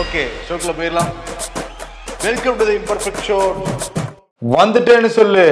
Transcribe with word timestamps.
Okay 0.00 0.22
ஷோக்குள்ள 0.46 0.72
போயிடலாம். 0.78 1.10
Welcome 2.24 2.56
to 2.60 2.64
the 2.68 2.72
imperfect 2.78 3.20
show 3.26 3.36
வந்துட்டேன்னு 4.54 5.10
சொல்லு. 5.16 5.44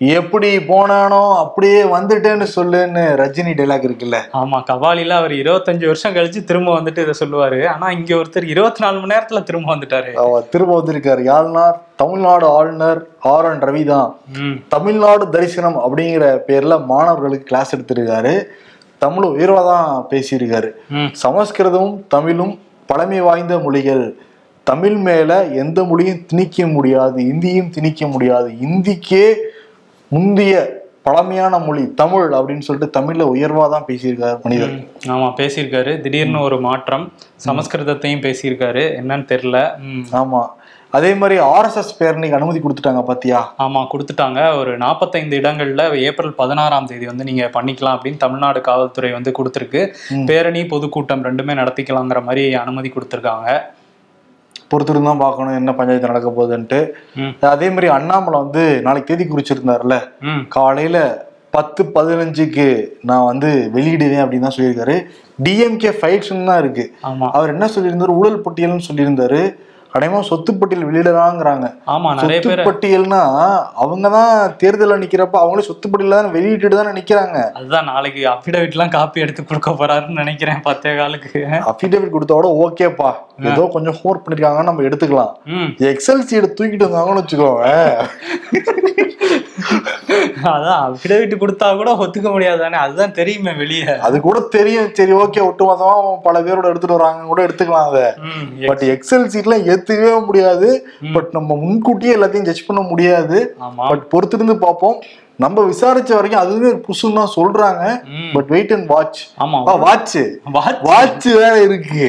எப்படி 0.00 0.50
போனானோ 0.70 1.18
அப்படியே 1.40 1.80
வந்துட்டேன்னு 1.94 2.46
சொல்லுன்னு 2.54 3.02
ரஜினி 3.22 3.52
டைலாக் 3.58 3.84
இருக்குல்ல. 3.88 4.18
ஆமா 4.40 4.60
கபாலில 4.70 5.18
அவர் 5.22 5.34
இருபத்தஞ்சு 5.40 5.86
வருஷம் 5.90 6.14
கழிச்சு 6.14 6.42
திரும்ப 6.50 6.70
வந்துட்டு 6.78 7.04
இதை 7.06 7.14
சொல்லுவாரு. 7.20 7.58
ஆனா 7.72 7.90
இங்க 7.96 8.14
ஒருத்தர் 8.20 8.46
இருபத்தி 8.54 8.82
நாலு 8.84 8.96
மணி 9.02 9.14
நேரத்துல 9.14 9.42
திரும்ப 9.50 9.70
வந்துட்டாரு. 9.74 10.14
அவர் 10.24 10.48
திரும்ப 10.54 10.72
வந்திருக்காரு. 10.80 11.24
யாருனார் 11.32 11.76
தமிழ்நாடு 12.04 12.48
ஆளுநர் 12.56 13.02
ஆர் 13.34 13.50
என் 13.50 13.62
ரவி 13.68 13.84
தான். 13.92 14.08
தமிழ்நாடு 14.76 15.26
தரிசனம் 15.36 15.78
அப்படிங்கிற 15.84 16.32
பேர்ல 16.48 16.80
மாணவர்களுக்கு 16.94 17.50
கிளாஸ் 17.52 17.76
எடுத்திருக்காரு. 17.78 18.34
தமிழ் 19.06 19.30
உயர்வா 19.34 19.62
தான் 19.72 19.86
பேசியிருக்காரு. 20.14 20.72
சமஸ்கிருதமும் 21.26 21.94
தமிழும் 22.16 22.56
பழமை 22.90 23.20
வாய்ந்த 23.20 23.58
மொழிகள். 23.58 24.04
தமிழ் 24.66 24.96
மேல 25.06 25.30
எந்த 25.62 25.84
மொழியும் 25.84 26.26
திணிக்க 26.26 26.66
முடியாது 26.66 27.18
இந்தியும் 27.26 27.70
திணிக்க 27.70 28.06
முடியாது. 28.06 28.48
இந்திக்கே 28.68 29.24
முந்திய 30.08 30.54
பழமையான 31.02 31.58
மொழி 31.58 31.84
தமிழ் 32.00 32.32
அப்படின்னு 32.32 32.66
சொல்லிட்டு 32.68 33.00
தமிழ்ல 33.00 33.26
உயர்வா 33.34 33.66
தான் 33.70 33.86
பேசியிருக்காரு 33.88 34.38
மனிதர். 34.42 34.74
ஆமா 35.06 35.28
பேசியிருக்காரு. 35.40 36.00
திடீர்னு 36.00 36.40
ஒரு 36.40 36.60
மாற்றம் 36.60 37.12
சமஸ்கிருதத்தையும் 37.46 38.24
பேசியிருக்காரு. 38.26 38.84
என்னன்னு 39.00 39.26
தெரியல. 39.32 39.58
ஆமா. 40.12 40.42
அதே 40.96 41.10
மாதிரி 41.18 41.36
ஆர்எஸ்எஸ் 41.56 41.96
பேரணிக்கு 41.98 42.36
அனுமதி 42.38 42.60
கொடுத்துட்டாங்க 42.62 43.02
பாத்தியா? 43.08 43.40
ஆமா 43.64 43.80
கொடுத்துட்டாங்க. 43.90 44.40
ஒரு 44.60 44.72
நாற்பத்தைந்து 44.84 45.38
இடங்கள்ல 45.40 45.82
ஏப்ரல் 46.06 46.32
பதினாறாம் 46.40 46.88
தேதி 46.90 47.06
வந்து 47.10 47.26
நீங்க 47.28 47.44
பண்ணிக்கலாம் 47.56 47.96
அப்படின்னு 47.96 48.22
தமிழ்நாடு 48.24 48.60
காவல்துறை 48.68 49.10
வந்து 49.18 49.32
கொடுத்துருக்கு. 49.38 49.82
பேரணி 50.30 50.62
பொதுக்கூட்டம் 50.72 51.22
ரெண்டுமே 51.28 51.54
நடத்திக்கலாங்கிற 51.60 52.22
மாதிரி 52.28 52.44
அனுமதி 52.62 52.90
கொடுத்துருக்காங்க. 52.96 53.54
பொறுத்திருந்து 54.72 55.10
தான் 55.10 55.22
பார்க்கணும் 55.24 55.58
என்ன 55.60 55.70
பஞ்சாயத்து 55.78 56.12
நடக்க 56.12 56.28
போகுதுன்ட்டு. 56.40 56.80
அதே 57.54 57.70
மாதிரி 57.76 57.88
அண்ணாமலை 57.98 58.36
வந்து 58.44 58.64
நாளைக்கு 58.88 59.10
தேதி 59.12 59.24
குறிச்சிருந்தாருல 59.30 59.96
காலையில 60.58 60.98
பத்து 61.56 61.82
பதினஞ்சுக்கு 61.96 62.68
நான் 63.08 63.28
வந்து 63.30 63.48
வெளியிடுவேன் 63.76 64.22
அப்படின்னு 64.24 64.46
தான் 64.46 64.58
சொல்லியிருக்காரு. 64.58 64.94
டிஎம்கே 65.46 65.90
ஃபைல்ஸ்னு 66.00 66.48
தான் 66.50 66.62
இருக்கு. 66.64 66.84
அவர் 67.36 67.54
என்ன 67.56 67.66
சொல்லியிருந்தாரு? 67.74 68.20
ஊழல் 68.20 68.44
பட்டியல்னு 68.44 68.88
சொல்லியிருந்தாரு. 68.90 69.42
அடையமா 69.94 70.18
சொத்து 70.28 70.50
பட்டியல் 70.58 70.86
வெளியிடலாங்கிறாங்க 70.88 71.66
ஆமா 71.94 72.10
சொத்து 72.22 72.56
பட்டியல்னா 72.68 73.22
அவங்க 73.84 74.06
தான் 74.16 74.34
தேர்தலில் 74.60 75.02
நிக்கிறப்ப 75.02 75.38
அவங்களே 75.42 75.66
சொத்து 75.68 75.86
பட்டியல் 75.90 76.16
தான் 76.16 76.34
வெளியிட்டு 76.36 76.76
தானே 76.80 76.92
நிக்கிறாங்க. 76.98 77.38
அதுதான் 77.58 77.88
நாளைக்கு 77.92 78.20
அஃபிடவிட் 78.34 78.76
எல்லாம் 78.76 78.94
காப்பி 78.96 79.24
எடுத்து 79.24 79.42
கொடுக்க 79.50 79.72
போறாருன்னு 79.80 80.20
நினைக்கிறேன் 80.22 80.60
பத்தே 80.68 80.92
காலுக்கு. 81.00 81.42
அஃபிடேவிட் 81.72 82.14
கொடுத்தோட 82.16 82.48
ஓகேப்பா. 82.64 83.10
ஏதோ 83.50 83.64
கொஞ்சம் 83.74 83.98
ஹோர் 84.00 84.22
பண்ணிருக்காங்கன்னு 84.22 84.70
நம்ம 84.70 84.86
எடுத்துக்கலாம். 84.88 85.34
எக்ஸல் 85.92 86.26
சீடு 86.30 86.54
தூக்கிட்டு 86.58 86.88
வந்தாங்கன்னு 86.88 87.22
வச்சுக்கோங்க. 87.22 87.66
அதான் 90.52 90.82
அஃபிடவிட் 90.86 91.34
கொடுத்தா 91.42 91.68
கூட 91.80 91.92
ஒத்துக்க 92.04 92.28
முடியாது 92.34 92.60
தானே? 92.64 92.78
அதுதான் 92.84 93.16
தெரியுமே 93.20 93.54
வெளியே. 93.62 93.86
அது 94.08 94.16
கூட 94.26 94.40
தெரியும். 94.56 94.90
சரி 94.98 95.14
ஓகே 95.22 95.42
ஒட்டுமொத்தமா 95.48 95.94
பல 96.28 96.42
பேரோட 96.48 96.66
எடுத்துட்டு 96.72 96.98
வராங்க 96.98 97.30
கூட 97.30 97.40
எடுத்துக்கலாம் 97.46 97.88
அதை. 97.90 98.06
பட் 98.68 98.84
எக்ஸல் 98.94 99.30
சீட்லாம் 99.34 99.66
ஏத்துக்கவே 99.72 100.12
முடியாது. 100.28 100.68
பட் 101.16 101.32
நம்ம 101.38 101.56
முன்கூட்டியே 101.64 102.14
எல்லாத்தையும் 102.18 102.48
ஜட்ஜ் 102.50 102.68
பண்ண 102.68 102.84
முடியாது. 102.92 103.40
பட் 103.90 104.06
பொறுத்திருந்து 104.14 104.56
பார்ப்போம். 104.66 105.00
நம்ம 105.42 105.62
விசாரிச்ச 105.68 106.10
வரைக்கும் 106.16 106.42
அதுவே 106.42 106.70
புதுசுன்னு 106.86 107.18
தான் 107.18 107.34
சொல்றாங்க. 107.36 107.84
பட் 108.34 108.50
வெயிட் 108.54 108.72
அண்ட் 108.76 108.88
வாட்ச் 108.92 109.20
ஆமா 109.44 109.60
வாட்ச். 109.84 110.16
வாட்ச் 110.88 111.28
வேற 111.42 111.54
இருக்கு. 111.66 112.04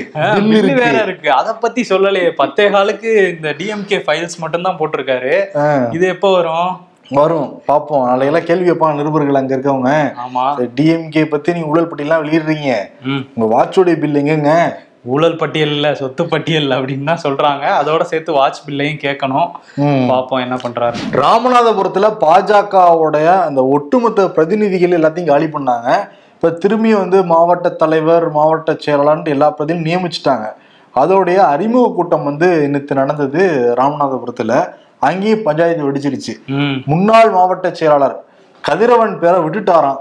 வேற 0.81 0.97
இருக்கு. 1.05 1.29
அத 1.39 1.53
பத்தி 1.65 1.83
சொல்லலையே. 1.91 2.31
பத்தே 2.41 2.65
காலுக்கு 2.75 3.11
இந்த 3.35 3.55
டிஎம்கே 3.59 3.99
ஃபைல்ஸ் 4.07 4.41
மட்டும் 4.43 4.67
தான் 4.67 4.79
போட்டிருக்காரு. 4.79 5.35
இது 5.97 6.07
எப்போ 6.15 6.31
வரும்? 6.37 6.71
வரும். 7.11 7.61
பார்ப்போம். 7.65 8.07
நாளைக்கெல்லாம் 8.07 8.43
கேள்வி 8.43 8.69
வைப்பாங்க 8.69 8.95
நிருபர்கள் 8.95 9.35
அங்க 9.35 9.55
இருக்கவங்க. 9.55 10.13
டிஎம்கே 10.75 11.25
பத்தி 11.25 11.53
நீங்க 11.53 11.67
ஊழல் 11.67 11.87
பட்டியலாம் 11.87 12.23
வெளியிடுறீங்க. 12.25 12.73
உங்க 13.35 13.55
வாட்சோடைய 13.55 13.99
பில் 13.99 14.15
எங்கங்க? 14.15 14.73
ஊழல் 15.03 15.35
பட்டியல் 15.35 15.69
இல்ல 15.69 15.93
சொத்து 15.93 16.25
பட்டியல் 16.25 16.67
அப்படின்னு 16.67 17.03
தான் 17.03 17.21
சொல்றாங்க. 17.23 17.85
அதோட 17.85 18.01
சேர்த்து 18.01 18.33
வாட்ச் 18.33 18.69
பில்லையும் 18.69 19.01
கேட்கணும். 19.03 19.49
ம். 19.75 20.09
பாப்போம் 20.09 20.41
என்ன 20.41 20.55
பண்றாரு. 20.55 20.95
ராமநாதபுரத்துல 21.11 22.17
பாஜகவுடைய 22.19 23.41
அந்த 23.41 23.65
ஒட்டுமொத்த 23.65 24.29
பிரதிநிதிகள் 24.29 24.99
எல்லாத்தையும் 24.99 25.25
காலி 25.25 25.45
பண்ணாங்க. 25.45 25.95
இப்ப 26.33 26.49
திரும்பி 26.49 26.93
வந்து 26.93 27.23
மாவட்ட 27.23 27.69
தலைவர் 27.69 28.31
மாவட்ட 28.31 28.77
செயலாளர்ன்ட்டு 28.85 29.29
எல்லா 29.29 29.55
பிரதியும் 29.57 29.89
நியமிச்சிட்டாங்க. 29.89 30.45
அதோடைய 30.95 31.35
அறிமுக 31.35 31.93
கூட்டம் 31.93 32.23
வந்து 32.23 32.69
நேற்று 32.69 32.95
நடந்தது 32.95 33.73
ராமநாதபுரத்துல. 33.77 34.73
அங்கேயும் 35.01 35.45
பஞ்சாயத்து 35.47 35.87
வெடிச்சிருச்சு. 35.87 36.33
முன்னாள் 36.91 37.35
மாவட்ட 37.35 37.67
செயலாளர் 37.79 38.15
கதிரவன் 38.63 39.19
பேரை 39.23 39.37
விட்டுட்டாராம். 39.45 39.99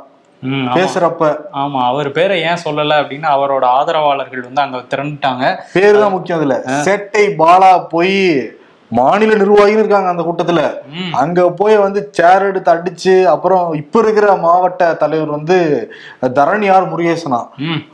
பேசுறப்ப. 0.76 1.24
ஆமா 1.62 1.80
அவர் 1.90 2.08
பேரை 2.16 2.36
ஏன் 2.50 2.62
சொல்லல 2.64 2.98
அப்படின்னு 3.00 3.28
அவரோட 3.34 3.64
ஆதரவாளர்கள் 3.78 4.46
வந்து 4.46 4.64
அங்க 4.64 4.78
திரண்டுட்டாங்க. 4.92 5.44
பேரு 5.74 5.96
தான் 6.02 6.14
முக்கியம் 6.14 6.40
இதுல 6.40 6.56
சேட்டை 6.86 7.24
பாலா 7.42 7.70
போய் 7.94 8.16
மாநில 8.90 9.32
நிர்வாகின்னு 9.40 9.82
இருக்காங்க 9.82 10.12
அந்த 10.12 10.22
கூட்டத்துல. 10.28 10.62
அங்க 11.22 11.40
போய் 11.58 11.76
வந்து 11.84 12.00
சேர் 12.18 12.46
எடுத்து 12.48 12.72
அடிச்சு 12.74 13.14
அப்புறம் 13.34 13.66
இப்ப 13.80 14.00
இருக்கிற 14.04 14.32
மாவட்ட 14.46 14.88
தலைவர் 15.02 15.36
வந்து 15.36 15.58
தரணியார் 16.38 16.90
முருகேசனா. 16.92 17.40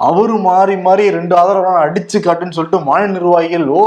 அவரு 0.09 0.37
மாறி 0.49 0.77
மாறி 0.87 1.07
ரெண்டு 1.19 1.35
ஆதரவான 1.43 1.83
அடிச்சு 1.87 2.19
காட்டுன்னு 2.27 2.59
சொல்லிட்டு 2.59 2.81
மாநில 2.91 3.17
நிர்வாகிகள் 3.19 3.67
ஓ 3.81 3.85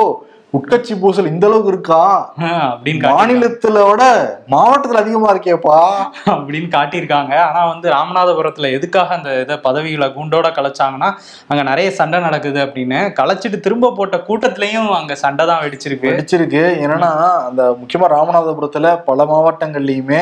உட்கட்சி 0.58 0.94
பூசல் 1.00 1.28
இந்த 1.28 1.48
அளவுக்கு 1.48 1.72
இருக்கா? 1.72 2.34
அப்படின்னு 2.40 3.10
மாநிலத்துல 3.10 3.90
விட 3.90 4.04
மாவட்டத்துல 4.50 5.02
அதிகமா 5.02 5.34
இருக்கேப்பா. 5.34 5.80
அப்படின்னு 6.26 6.70
காட்டியிருக்காங்க. 6.70 7.36
ஆனா 7.36 7.68
வந்து 7.68 7.90
ராமநாதபுரத்துல 7.90 8.72
எதுக்காக 8.72 9.16
அந்த 9.16 9.42
இதை 9.42 9.58
பதவிகளை 9.58 10.08
குண்டோட 10.08 10.48
கலைச்சாங்கன்னா 10.50 11.10
அங்க 11.48 11.64
நிறைய 11.64 11.92
சண்டை 11.92 12.20
நடக்குது 12.20 12.66
அப்படின்னு. 12.66 13.14
கலைச்சிட்டு 13.22 13.60
திரும்ப 13.60 13.94
போட்ட 13.98 14.18
கூட்டத்திலயும் 14.18 14.90
அங்க 14.90 15.16
சண்டை 15.16 15.46
தான் 15.46 15.62
வெடிச்சிருக்கு. 15.62 16.10
வெடிச்சிருக்கு. 16.10 16.64
என்னன்னா 16.86 17.12
அந்த 17.50 17.78
முக்கியமா 17.81 18.08
ராமநாதபுரத்துல 18.18 19.02
பல 19.06 19.26
மாவட்டங்கள்லயுமே 19.26 20.22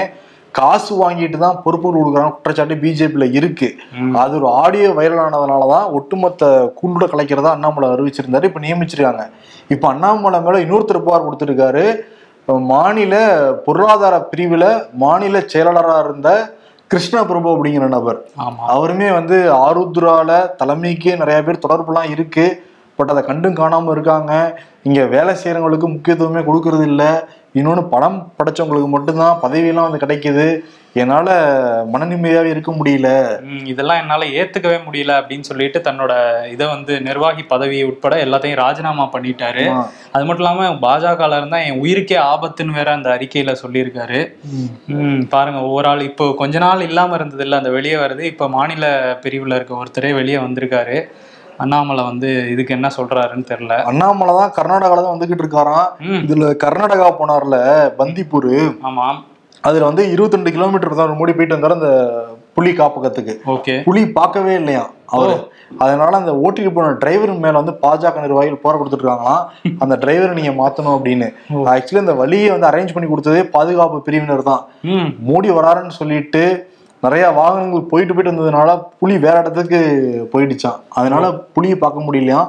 காசு 0.59 0.91
வாங்கிட்டு 1.01 1.37
தான் 1.43 1.59
பொறுப்புகள் 1.63 1.99
கொடுக்குறாங்க 2.01 2.33
குற்றச்சாட்டு 2.35 2.75
பிஜேபியில 2.83 3.25
இருக்கு. 3.39 3.67
அது 4.21 4.33
ஒரு 4.39 4.47
ஆடியோ 4.61 4.89
வைரல் 4.99 5.21
ஆனதுனாலதான் 5.23 5.87
ஒட்டுமொத்த 5.97 6.51
கூண்டோட 6.79 7.07
கலைக்கிறதா 7.13 7.55
அண்ணாமலை 7.55 7.89
அறிவிச்சிருந்தாரு 7.95 8.49
இப்ப 8.49 8.61
நியமிச்சிருக்காங்க. 8.65 9.25
இப்ப 9.75 9.87
அண்ணாமலை 9.93 10.39
மேல 10.45 10.61
இன்னொருத்தர் 10.65 11.05
புகார் 11.07 11.27
கொடுத்திருக்காரு. 11.27 11.85
மாநில 12.71 13.15
பொருளாதார 13.65 14.15
பிரிவுல 14.31 14.65
மாநில 15.03 15.39
செயலாளராக 15.53 16.03
இருந்த 16.05 16.29
கிருஷ்ண 16.91 17.23
பிரபு 17.29 17.47
அப்படிங்கிற 17.53 17.87
நபர். 17.95 18.19
அவருமே 18.73 19.09
வந்து 19.17 19.37
ஆருத்ரால 19.65 20.29
தலைமைக்கு 20.61 21.11
நிறைய 21.21 21.39
பேர் 21.47 21.65
தொடர்புலாம் 21.65 22.11
இருக்கு. 22.15 22.45
பட் 22.99 23.11
அதை 23.13 23.21
கண்டும் 23.29 23.57
காணாம 23.59 23.91
இருக்காங்க. 23.95 24.33
இங்க 24.87 25.01
வேலை 25.15 25.33
செய்யறவங்களுக்கு 25.41 25.87
முக்கியத்துவமே 25.95 26.41
கொடுக்கறது 26.47 26.85
இல்ல 26.91 27.03
இன்னொன்னு 27.55 27.83
படம் 27.91 28.17
படைச்சவங்களுக்கு 28.37 28.89
மட்டும்தான் 28.95 29.39
பதவியெல்லாம் 29.43 29.87
வந்து 29.87 30.03
கிடைக்குது. 30.05 30.45
என்னால 31.01 31.29
மன 31.93 32.05
நிம்மதியாவே 32.05 32.49
இருக்க 32.53 32.71
முடியல. 32.71 33.09
இதெல்லாம் 33.71 33.99
என்னால 34.01 34.25
ஏத்துக்கவே 34.39 34.77
முடியல 34.85 35.11
அப்படின்னு 35.19 35.49
சொல்லிட்டு 35.49 35.79
தன்னோட 35.87 36.13
இதை 36.53 36.67
வந்து 36.67 36.93
நிர்வாகி 37.01 37.43
பதவி 37.43 37.83
உட்பட 37.83 38.15
எல்லாத்தையும் 38.25 38.61
ராஜினாமா 38.61 39.05
பண்ணிட்டாரு. 39.15 39.65
அது 40.11 40.25
மட்டும் 40.25 40.45
இல்லாம 40.45 40.69
பாஜக 40.85 41.29
இருந்தா 41.37 41.59
என் 41.67 41.81
உயிருக்கே 41.83 42.17
ஆபத்துன்னு 42.31 42.77
வேற 42.79 42.91
அந்த 42.91 43.09
அறிக்கையில 43.17 43.55
சொல்லியிருக்காரு. 43.63 44.21
பாருங்க 45.35 45.61
ஒவ்வொரு 45.61 45.87
ஆள் 45.87 46.07
இப்போ 46.09 46.27
கொஞ்ச 46.41 46.57
நாள் 46.65 46.87
இல்லாம 46.89 47.15
இருந்தது 47.15 47.43
இல்ல 47.43 47.61
அந்த 47.61 47.69
வெளியே 47.69 47.95
வருது. 47.95 48.23
இப்போ 48.33 48.47
மாநில 48.49 48.85
பிரிவுல 49.25 49.59
இருக்க 49.59 49.83
ஒருத்தரே 49.83 50.13
வெளியே 50.13 50.37
வந்திருக்காரு. 50.37 50.99
அண்ணாமலை 51.59 52.03
வந்து 52.03 52.29
இதுக்கு 52.53 52.75
என்ன 52.77 52.87
சொல்றாருன்னு 52.97 53.49
தெரியல. 53.51 53.75
அண்ணாமலை 53.91 54.33
தான் 54.33 54.55
கர்நாடகால 54.57 55.03
தான் 55.03 55.15
வந்துகிட்டு 55.15 55.43
இருக்காராம். 55.45 55.87
இதுல 56.25 56.49
கர்நாடகா 56.63 57.07
போனார்ல 57.19 57.57
பந்திப்பூர். 57.99 58.51
ஆமா. 58.89 59.07
அதுல 59.63 59.87
வந்து 59.89 60.03
22 60.11 60.51
கிலோமீட்டர் 60.55 60.99
தான் 60.99 61.19
மூடி 61.19 61.31
போயிட்டு 61.33 61.55
வந்தாரு 61.55 61.77
அந்த 61.77 61.89
புலி 62.55 62.71
காப்பகத்துக்கு. 62.73 63.33
ஓகே. 63.53 63.73
புலி 63.87 64.01
பார்க்கவே 64.17 64.53
இல்லையா 64.61 64.83
அவரு? 65.15 65.33
அதனால 65.83 66.11
அந்த 66.19 66.31
ஓட்டிட்டு 66.43 66.71
போன 66.75 66.93
டிரைவர் 67.01 67.31
மேல 67.43 67.59
வந்து 67.61 67.73
பாஜக 67.83 68.21
நிர்வாகிகள் 68.23 68.63
போற 68.63 68.73
கொடுத்துட்டு 68.77 69.05
இருக்காங்களாம் 69.05 69.43
அந்த 69.83 69.93
டிரைவரை 70.03 70.33
நீங்க 70.39 70.53
மாத்தணும் 70.61 70.95
அப்படின்னு. 70.97 71.27
ஆக்சுவலி 71.73 72.03
அந்த 72.03 72.15
வழியை 72.21 72.49
வந்து 72.53 72.69
அரேஞ்ச் 72.71 72.93
பண்ணி 72.95 73.09
கொடுத்ததே 73.09 73.43
பாதுகாப்பு 73.55 73.99
பிரிவினர் 74.07 74.49
தான். 74.51 74.63
மோடி 75.29 75.51
வராருன்னு 75.57 75.99
சொல்லிட்டு 75.99 76.43
நிறைய 77.05 77.25
வாகனங்கள் 77.39 77.89
போயிட்டு 77.89 78.13
போயிட்டு 78.13 78.31
வந்ததுனால 78.33 78.69
புலி 78.99 79.15
வேற 79.25 79.35
இடத்துக்கு 79.41 79.81
போயிடுச்சான் 80.31 80.79
அதனால 80.99 81.33
புலியை 81.57 81.75
பார்க்க 81.83 82.07
முடியலையாம். 82.07 82.47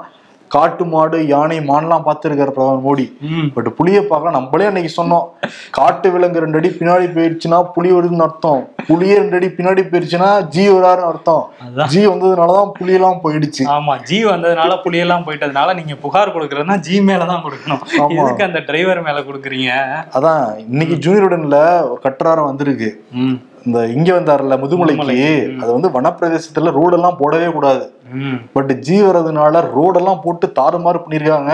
காட்டு 0.50 0.84
மாடு 0.92 1.18
யானை 1.32 1.56
மான்லாம் 1.70 2.04
பார்த்துருக்காரு 2.06 2.52
பிரதமர் 2.56 2.84
மோடி. 2.84 3.04
பட் 3.54 3.66
புலியை 3.78 4.02
பார்க்க 4.10 4.30
நம்மளே 4.36 4.68
அன்னைக்கு 4.68 4.90
சொன்னோம். 4.98 5.26
காட்டு 5.78 6.08
விலங்கு 6.14 6.42
ரெண்டு 6.44 6.58
அடி 6.60 6.68
பின்னாடி 6.78 7.06
போயிடுச்சுன்னா 7.16 7.58
புலி 7.74 7.90
வருதுன்னு 7.94 8.24
அர்த்தம். 8.26 8.62
புலியே 8.88 9.16
ரெண்டு 9.20 9.36
அடி 9.38 9.48
பின்னாடி 9.58 9.82
போயிடுச்சுன்னா 9.90 10.30
ஜி 10.54 10.64
வராருன்னு 10.74 11.10
அர்த்தம். 11.10 11.44
ஜி 11.94 12.04
வந்ததுனாலதான் 12.12 12.72
புலியெல்லாம் 12.78 13.20
போயிடுச்சு. 13.24 13.66
ஆமா 13.76 13.96
ஜி 14.10 14.20
வந்ததுனால 14.30 14.78
புலியெல்லாம் 14.86 15.26
போயிட்டதுனால 15.26 15.74
நீங்க 15.80 15.96
புகார் 16.06 16.34
கொடுக்கறதுனா 16.36 16.78
ஜி 16.88 16.96
மேல 17.10 17.28
தான் 17.32 17.44
கொடுக்கணும். 17.46 17.84
எதுக்கு 18.22 18.48
அந்த 18.48 18.62
டிரைவர் 18.70 19.04
மேல 19.08 19.20
கொடுக்குறீங்க? 19.28 19.74
அதான் 20.18 20.42
இன்னைக்கு 20.72 20.98
ஜூனியருடன்ல 21.04 21.60
ஒரு 21.90 22.00
கட்டுறாரம் 22.06 22.50
வந்திருக்கு 22.50 22.90
இந்த 23.68 23.86
இங்க 23.86 24.20
வந்தாருல 24.20 24.56
முதுமலைக்கு 24.64 25.18
அது 25.62 25.70
வந்து 25.72 25.90
வனப்பிரதேசத்துல 25.98 26.74
ரோடெல்லாம் 26.78 27.20
போடவே 27.20 27.52
கூடாது. 27.52 27.84
ம். 28.12 28.38
பட் 28.52 28.72
ஜி 28.78 29.02
வர்றதுனால 29.02 29.62
ரோடெல்லாம் 29.76 30.24
போட்டு 30.24 30.52
தாறுமாறு 30.60 31.00
பண்ணிருக்காங்க. 31.04 31.52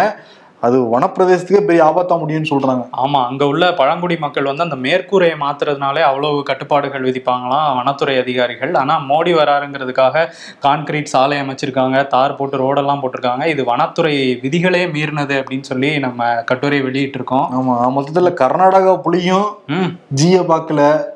அது 0.61 0.77
வனப்பிரதேசத்துக்கே 0.93 1.61
பெரிய 1.67 1.81
ஆபத்தா 1.85 2.15
முடியும்னு 2.21 2.51
சொல்றாங்க. 2.51 2.85
ஆமா 3.03 3.27
அங்க 3.27 3.47
உள்ள 3.47 3.75
பழங்குடி 3.75 4.17
மக்கள் 4.17 4.45
வந்து 4.45 4.63
அந்த 4.63 4.77
மேற்கூரையை 4.77 5.37
மாத்துறதுனாலே 5.43 6.01
அவ்வளவு 6.01 6.43
கட்டுப்பாடுகள் 6.43 7.03
விதிப்பாங்களாம் 7.03 7.77
வனத்துறை 7.77 8.19
அதிகாரிகள். 8.19 8.75
ஆனா 8.75 9.01
மோடி 9.11 9.33
வராருங்கிறதுக்காக 9.35 10.25
கான்கிரீட் 10.67 11.13
சாலை 11.15 11.39
அமைச்சிருக்காங்க 11.41 12.07
தார் 12.07 12.37
போட்டு 12.37 12.59
ரோடெல்லாம் 12.59 13.03
போட்டிருக்காங்க. 13.03 13.47
இது 13.47 13.65
வனத்துறை 13.65 14.15
விதிகளே 14.43 14.87
மீறினது 14.87 15.37
அப்படின்னு 15.41 15.61
சொல்லி 15.61 15.99
நம்ம 15.99 16.35
கட்டுரை 16.45 16.81
வெளியிட்டிருக்கோம். 16.83 17.47
ஆமா 17.59 17.77
மொத்தத்துல 17.99 18.33
கர்நாடகா 18.43 18.97
புலியும் 18.97 19.51
ஜிய 20.15 20.39
பார்க்கல. 20.53 21.13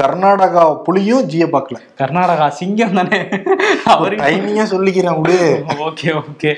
கர்நாடகா 0.00 0.64
புலியும் 0.86 1.28
ஜிய 1.30 1.44
பார்க்கல 1.52 1.78
கர்நாடகா 2.00 2.46
சிங்கம் 2.58 2.96
தானே? 2.98 3.18
அவருக்கு 3.92 4.24
டைமிங்கா 4.24 4.64
சொல்லிக்கிறேன் 4.72 5.16
ஓகே 5.86 6.08
ஓகே. 6.20 6.50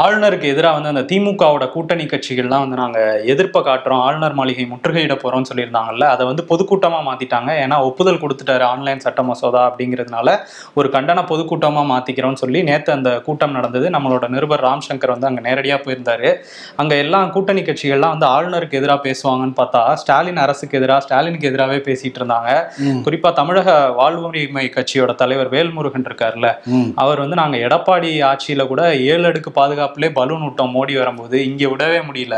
ஆளுநருக்கு 0.00 0.46
எதிராக 0.52 0.76
வந்து 0.76 0.90
அந்த 0.92 1.02
திமுகவோட 1.10 1.64
கூட்டணி 1.72 2.04
கட்சிகள்லாம் 2.12 2.62
வந்து 2.64 2.78
நாங்க 2.82 3.00
எதிர்ப்பை 3.32 3.60
காட்டுறோம். 3.66 4.02
ஆளுநர் 4.06 4.36
மாளிகை 4.38 4.64
முற்றுகையிட 4.70 5.14
போறோம்னு 5.22 5.48
சொல்லியிருந்தாங்கல்ல 5.50 6.06
அதை 6.14 6.26
வந்து 6.30 6.44
பொதுக்கூட்டமா 6.50 7.00
மாத்திட்டாங்க. 7.08 7.50
ஏன்னா 7.64 7.78
ஒப்புதல் 7.88 8.20
கொடுத்துட்டாரு 8.22 8.64
ஆன்லைன் 8.70 9.04
சட்ட 9.06 9.22
மசோதா 9.30 9.62
அப்படிங்கிறதுனால 9.68 10.36
ஒரு 10.80 10.90
கண்டன 10.94 11.24
பொதுக்கூட்டமா 11.32 11.82
மாத்திக்கிறோம்னு 11.92 12.42
சொல்லி 12.44 12.62
நேத்து 12.70 12.92
அந்த 12.96 13.12
கூட்டம் 13.28 13.56
நடந்தது. 13.58 13.88
நம்மளோட 13.96 14.28
நிருபர் 14.36 14.64
ராம் 14.68 14.86
சங்கர் 14.88 15.14
வந்து 15.14 15.30
அங்க 15.30 15.42
நேரடியா 15.48 15.78
போயிருந்தாரு. 15.84 16.30
அங்க 16.76 16.94
எல்லா 17.04 17.22
கூட்டணி 17.36 17.64
கட்சிகள்லாம் 17.68 18.16
வந்து 18.16 18.28
ஆளுநருக்கு 18.36 18.80
எதிராக 18.82 19.00
பேசுவாங்கன்னு 19.08 19.58
பார்த்தா 19.62 19.84
ஸ்டாலின் 20.04 20.42
அரசுக்கு 20.46 20.80
எதிராக 20.82 21.00
ஸ்டாலினுக்கு 21.08 21.50
எதிராகவே 21.52 21.80
பேசிட்டு 21.90 22.20
இருந்தாங்க. 22.20 22.36
ம். 22.84 23.00
குறிப்பா 23.04 23.32
தமிழக 23.32 23.68
வாழ்வுரிமை 23.98 24.64
கட்சியோட 24.68 25.14
தலைவர் 25.14 25.50
வேல்முருகன் 25.50 26.06
இருக்காருல்ல. 26.08 26.48
அவர் 26.96 27.18
வந்து 27.18 27.36
நாங்க 27.36 27.56
எடப்பாடி 27.66 28.10
ஆட்சியில 28.22 28.66
கூட 28.66 28.82
ஏழு 29.06 29.26
அடுக்கு 29.26 29.52
பாதுகாப்புலே 29.52 30.08
பலூன் 30.12 30.44
விட்டோம் 30.44 30.74
மோடி 30.74 30.94
வரும்போது 30.96 31.36
இங்க 31.44 31.64
விடவே 31.66 32.00
முடியல. 32.08 32.36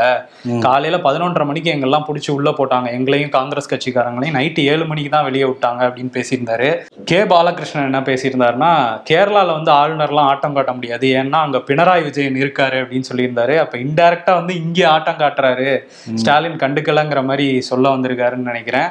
காலையில 0.61 0.97
பதினொன்றரை 0.99 1.45
மணிக்கு 1.45 1.73
எங்கெல்லாம் 1.73 2.07
பிடிச்சி 2.07 2.31
உள்ள 2.31 2.49
போட்டாங்க 2.51 2.87
எங்களையும் 2.91 3.29
காங்கிரஸ் 3.29 3.71
கட்சிக்காரங்களையும் 3.71 4.37
நைட்டு 4.37 4.65
ஏழு 4.65 4.85
மணிக்கு 4.85 5.09
தான் 5.09 5.23
வெளியே 5.23 5.45
விட்டாங்க 5.45 5.81
அப்படின்னு 5.87 6.11
பேசியிருந்தாரு. 6.11 6.69
கே 7.05 7.19
பாலகிருஷ்ணன் 7.25 7.85
என்ன 7.85 8.01
பேசியிருந்தாருன்னா 8.01 8.71
கேரளால 9.09 9.53
வந்து 9.53 9.71
ஆளுநர்லாம் 9.71 10.29
ஆட்டம் 10.31 10.53
காட்ட 10.53 10.73
முடியாது 10.73 11.07
ஏன்னா 11.15 11.39
அங்க 11.41 11.57
பினராயி 11.67 12.03
விஜயன் 12.03 12.41
இருக்காரு 12.41 12.77
அப்படின்னு 12.81 13.09
சொல்லியிருந்தாரு. 13.09 13.55
அப்ப 13.57 13.77
இன்டைரக்டா 13.77 14.33
வந்து 14.35 14.53
இங்கே 14.55 14.83
ஆட்டம் 14.85 15.19
காட்டுறாரு. 15.19 15.69
ஸ்டாலின் 16.15 16.57
கண்டுக்கலங்கிற 16.57 17.23
மாதிரி 17.23 17.47
சொல்ல 17.61 17.89
வந்திருக்காருன்னு 17.89 18.49
நினைக்கிறேன். 18.51 18.87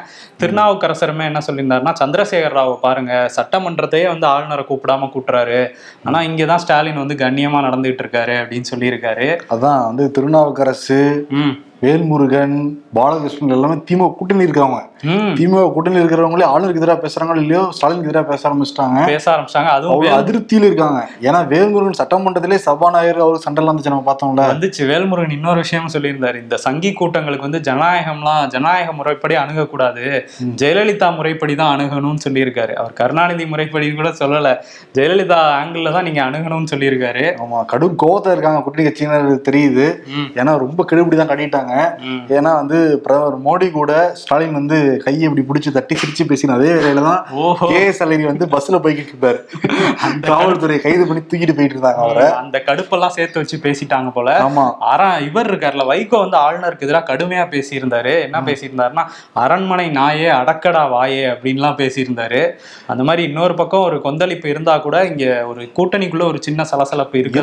திருநாவுக்கரசருமே 1.01 1.25
என்ன 1.25 1.41
சொல்லியிருந்தாருன்னா 1.51 1.93
சந்திரசேகர் 2.05 2.55
ராவை 2.55 2.77
பாருங்க 2.77 3.31
சட்டமன்றத்தையே 3.37 4.07
வந்து 4.07 4.27
ஆளுநரை 4.27 4.65
கூப்பிடாம 4.69 5.11
கூட்டுறாரு. 5.15 5.69
ஆனா 6.05 6.21
இங்கதான் 6.21 6.57
ஸ்டாலின் 6.57 6.97
வந்து 6.97 7.15
கண்ணியமா 7.15 7.61
நடந்துகிட்டு 7.61 8.03
இருக்காரு 8.03 8.37
அப்படின்னு 8.43 8.65
சொல்லியிருக்காரு. 8.77 9.41
அதான் 9.51 9.85
வந்து 9.85 10.11
திருநாவுக்கரசு 10.11 11.27
ம். 11.31 11.69
வேல்முருகன் 11.83 12.55
பாலகிருஷ்ணன் 12.97 13.55
எல்லாமே 13.57 13.77
திமுக 13.89 14.09
கூட்டணி 14.17 14.47
இருக்காங்க 14.47 14.79
ம். 15.07 15.31
திமுக 15.37 15.61
கூட்டணி 15.75 15.99
இருக்கிறவங்களே 16.01 16.47
ஆளுநருக்கு 16.49 16.81
எதிராக 16.81 16.99
பேசுறாங்களோ 17.05 17.41
இல்லையோ 17.43 17.63
ஸ்டாலினுக்கு 17.71 18.09
எதிராக 18.09 18.27
பேச 18.31 18.43
ஆரம்பிச்சிட்டாங்க. 18.49 18.99
பேச 19.07 19.25
ஆரம்பிச்சாங்க 19.33 19.71
அதுவும் 19.75 19.93
அவ்வளவு 19.95 20.17
அதிருப்தியில 20.17 20.69
இருக்காங்க. 20.71 20.99
ஏன்னா 21.27 21.41
வேல்முருகன் 21.53 21.99
சட்டமன்றத்திலே 22.01 22.59
சபாநாயகர் 22.67 23.23
அவரு 23.25 23.45
சண்டைலாம் 23.45 23.71
இருந்துச்சு 23.71 23.93
நம்ம 23.95 24.07
பார்த்தோம்ல. 24.09 24.45
வந்துச்சு. 24.53 24.83
வேல்முருகன் 24.91 25.37
இன்னொரு 25.37 25.63
விஷயம் 25.65 25.89
சொல்லியிருந்தாரு. 25.95 26.39
இந்த 26.45 26.59
சங்கி 26.59 26.91
கூட்டங்களுக்கு 26.93 27.49
வந்து 27.49 27.63
ஜனநாயகம்லாம் 27.69 28.45
ஜனநாயக 28.55 28.93
முறைப்படி 28.93 29.37
அணுகக்கூடாது. 29.43 30.05
ஜெயலலிதா 30.61 31.11
முறைப்படி 31.17 31.55
தான் 31.55 31.73
அணுகணும்னு 31.75 32.25
சொல்லியிருக்காரு. 32.27 32.75
அவர் 32.81 32.95
கருணாநிதி 33.01 33.47
முறைப்படி 33.47 33.89
கூட 33.95 34.13
சொல்லல. 34.21 34.53
ஜெயலலிதா 34.95 35.41
ஆங்கிள் 35.57 35.93
தான் 35.93 36.09
நீங்க 36.09 36.23
அணுகணும்னு 36.27 36.73
சொல்லியிருக்காரு. 36.75 37.25
ஆமா 37.43 37.61
கடும் 37.67 37.99
கோவத்துல 38.05 38.37
இருக்காங்க 38.37 38.63
கூட்டணி 38.63 38.87
கட்சியினர் 38.87 39.19
தெரியுது. 39.49 39.89
ஏன்னா 40.41 40.55
ரொம்ப 40.59 40.81
கெடுபிடி 40.85 41.17
தான் 41.17 41.33
கட்டிட்டாங்க. 41.33 41.70
ம். 42.05 42.21
ஏன்னா 42.37 42.53
வந்து 42.57 42.77
பிரதமர் 43.05 43.37
மோடி 43.45 43.67
கூட 43.71 43.93
ஸ்டாலின் 44.21 44.59
வந்து 44.59 44.77
கையை 45.05 45.23
இப்படி 45.23 45.45
பிடிச்சி 45.49 45.71
தட்டி 45.73 45.95
சிரிச்சு 45.95 46.25
பேசின 46.31 46.55
அதே 46.55 46.71
வேலையில 46.77 47.05
தான் 47.09 47.21
கே 47.65 47.81
எஸ் 47.87 48.03
அழகி 48.03 48.25
வந்து 48.25 48.47
பஸ்ல 48.55 48.81
போய்கிட்டு 48.85 49.13
இருப்பாரு 49.13 49.39
காவல்துறை 50.29 50.79
கைது 50.79 51.07
பண்ணி 51.07 51.23
தூக்கிட்டு 51.23 51.57
போயிட்டு 51.57 51.77
இருந்தாங்க 51.77 52.03
அவரை. 52.05 52.27
அந்த 52.41 52.63
கடுப்பெல்லாம் 52.67 53.15
சேர்த்து 53.17 53.41
வச்சு 53.41 53.57
பேசிட்டாங்க 53.63 54.11
போல. 54.11 54.31
ஆமா. 54.47 54.65
ஆனா 54.91 55.19
இவர் 55.21 55.51
இருக்கார்ல 55.51 55.87
வைகோ 55.87 56.19
வந்து 56.19 56.37
ஆளுநருக்கு 56.37 56.81
எதிராக 56.81 57.09
கடுமையா 57.11 57.45
பேசியிருந்தாரு. 57.51 58.15
என்ன 58.23 58.41
பேசியிருந்தாருன்னா 58.41 59.05
அரண்மனை 59.35 59.89
நாயே 59.91 60.29
அடக்கடா 60.39 60.85
வாயே 60.95 61.23
அப்படின்லாம் 61.33 61.79
பேசியிருந்தாரு. 61.79 62.43
அந்த 62.87 63.03
மாதிரி 63.03 63.23
இன்னொரு 63.23 63.55
பக்கம் 63.55 63.83
ஒரு 63.83 64.01
கொந்தளிப்பு 64.01 64.49
இருந்தா 64.49 64.79
கூட 64.79 65.05
இங்க 65.07 65.25
ஒரு 65.47 65.63
கூட்டணிக்குள்ள 65.77 66.25
ஒரு 66.25 66.39
சின்ன 66.41 66.65
சலசலப்பு 66.65 67.19
இருக்கு. 67.19 67.41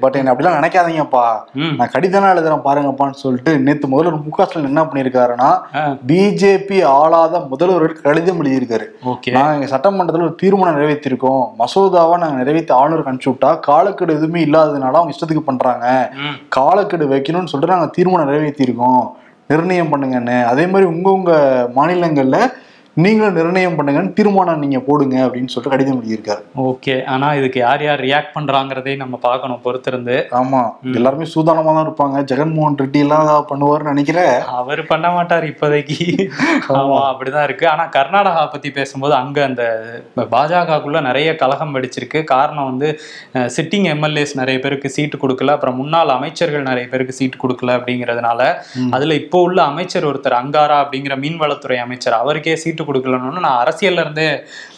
பட் 0.00 0.16
என்ன 0.16 0.32
அப்படிலாம் 0.32 0.58
நினைக்காதீங்கப்பா. 0.58 1.24
நான் 1.72 1.92
கடிதம் 1.92 2.24
எழுதுறேன் 2.26 2.66
பாருங்கப்பான்னு 2.66 3.22
சொல்லிட்டு 3.22 3.52
நேத்து 3.58 3.88
முதல்ல 3.88 4.22
மு 4.22 4.30
க 4.30 4.44
ஸ்டாலின் 4.44 4.68
என்ன 4.68 4.82
பண்ணிருக்காருன்னா 4.82 5.48
ஆ. 5.74 5.96
பிஜேபி 6.06 6.84
ஆளாத 6.84 7.46
முதல்வருக்கு 7.50 8.02
கடிதம் 8.02 8.44
எழுதியிருக்காரு. 8.44 8.86
ஓகே. 9.04 9.32
நாங்க 9.32 9.54
எங்க 9.54 9.76
சட்டமன்றத்துல 9.76 10.22
ஒரு 10.22 10.34
தீர்மானம் 10.34 10.76
நிறைவேற்றிருக்கோம். 10.76 11.54
மசோதாவை 11.58 12.18
நாங்க 12.18 12.36
நிறைவேற்றி 12.36 12.74
ஆளுநருக்கு 12.74 13.10
அனுப்பிச்சு 13.10 13.30
விட்டா 13.30 13.60
காலக்கெடு 13.60 14.12
எதுவுமே 14.12 14.44
இல்லாததுனால 14.44 14.92
அவங்க 14.92 15.14
இஷ்டத்துக்கு 15.14 15.44
பண்றாங்க. 15.44 15.86
காலக்கெடு 16.48 17.06
வைக்கணும்னு 17.06 17.44
சொல்லிட்டு 17.44 17.76
நாங்க 17.76 17.92
தீர்மானம் 17.96 18.28
நிறைவேற்றிருக்கோம். 18.28 19.04
நிர்ணயம் 19.50 19.92
பண்ணுங்கன்னு. 19.92 20.44
அதே 20.44 20.66
மாதிரி 20.66 20.88
உங்க 20.88 21.10
உங்க 21.10 21.32
மாநிலங்கள்ல 21.76 22.38
நீங்களும் 23.04 23.34
நிர்ணயம் 23.38 23.74
பண்ணுங்கன்னு 23.78 24.12
தீர்மானம் 24.18 24.62
நீங்க 24.64 24.78
போடுங்க 24.84 25.16
அப்படின்னு 25.24 25.50
சொல்லிட்டு 25.52 25.72
கடிதம் 25.72 25.98
எழுதியிருக்காரு. 25.98 26.42
ஓகே 26.68 26.94
ஆனா 27.14 27.26
இதுக்கு 27.38 27.58
யார் 27.64 27.82
யார் 27.86 28.00
ரியாக்ட் 28.04 28.32
பண்றாங்கிறதையும் 28.36 29.02
நம்ம 29.02 29.16
பார்க்கணும் 29.24 29.60
பொறுத்திருந்து. 29.64 30.14
ஆமா 30.38 30.60
எல்லாருமே 30.98 31.26
சூதானமா 31.32 31.72
தான் 31.76 31.86
இருப்பாங்க. 31.86 32.22
ஜெகன்மோகன் 32.30 32.78
ரெட்டி 32.82 33.00
எல்லாம் 33.06 33.24
ஏதாவது 33.26 33.46
பண்ணுவாருன்னு 33.50 33.92
நினைக்கிறேன் 33.94 34.36
அவர் 34.60 34.82
பண்ண 34.92 35.10
மாட்டார் 35.16 35.46
இப்போதைக்கு. 35.50 35.98
ஆமா. 36.78 36.96
அப்படிதான் 37.10 37.46
இருக்கு. 37.48 37.66
ஆனா 37.72 37.84
கர்நாடகா 37.98 38.44
பத்தி 38.54 38.70
பேசும்போது 38.78 39.14
அங்க 39.20 39.44
அந்த 39.48 39.66
பாஜகக்குள்ள 40.36 41.02
நிறைய 41.08 41.28
கலகம் 41.42 41.74
வெடிச்சிருக்கு. 41.78 42.22
காரணம் 42.34 42.70
வந்து 42.70 42.88
சிட்டிங் 43.58 43.86
எம்எல்ஏஸ் 43.94 44.34
நிறைய 44.40 44.56
பேருக்கு 44.64 44.94
சீட்டு 44.96 45.22
கொடுக்கல. 45.26 45.56
அப்புறம் 45.58 45.78
முன்னாள் 45.82 46.14
அமைச்சர்கள் 46.16 46.68
நிறைய 46.70 46.86
பேருக்கு 46.94 47.18
சீட்டு 47.20 47.42
கொடுக்கல 47.44 47.76
அப்படிங்கிறதுனால 47.80 48.40
அதுல 48.96 49.20
இப்போ 49.22 49.44
உள்ள 49.50 49.60
அமைச்சர் 49.74 50.10
ஒருத்தர் 50.12 50.40
அங்காரா 50.42 50.80
அப்படிங்கிற 50.86 51.14
மீன்வளத்துறை 51.26 51.80
அமைச்சர் 51.86 52.20
அவருக்கே 52.22 52.56
சீட்டு 52.64 52.82
கொடுக்கலன்னு 52.88 53.44
நான் 53.46 53.60
அரசியல்ல 53.64 54.04
இருந்தே 54.06 54.28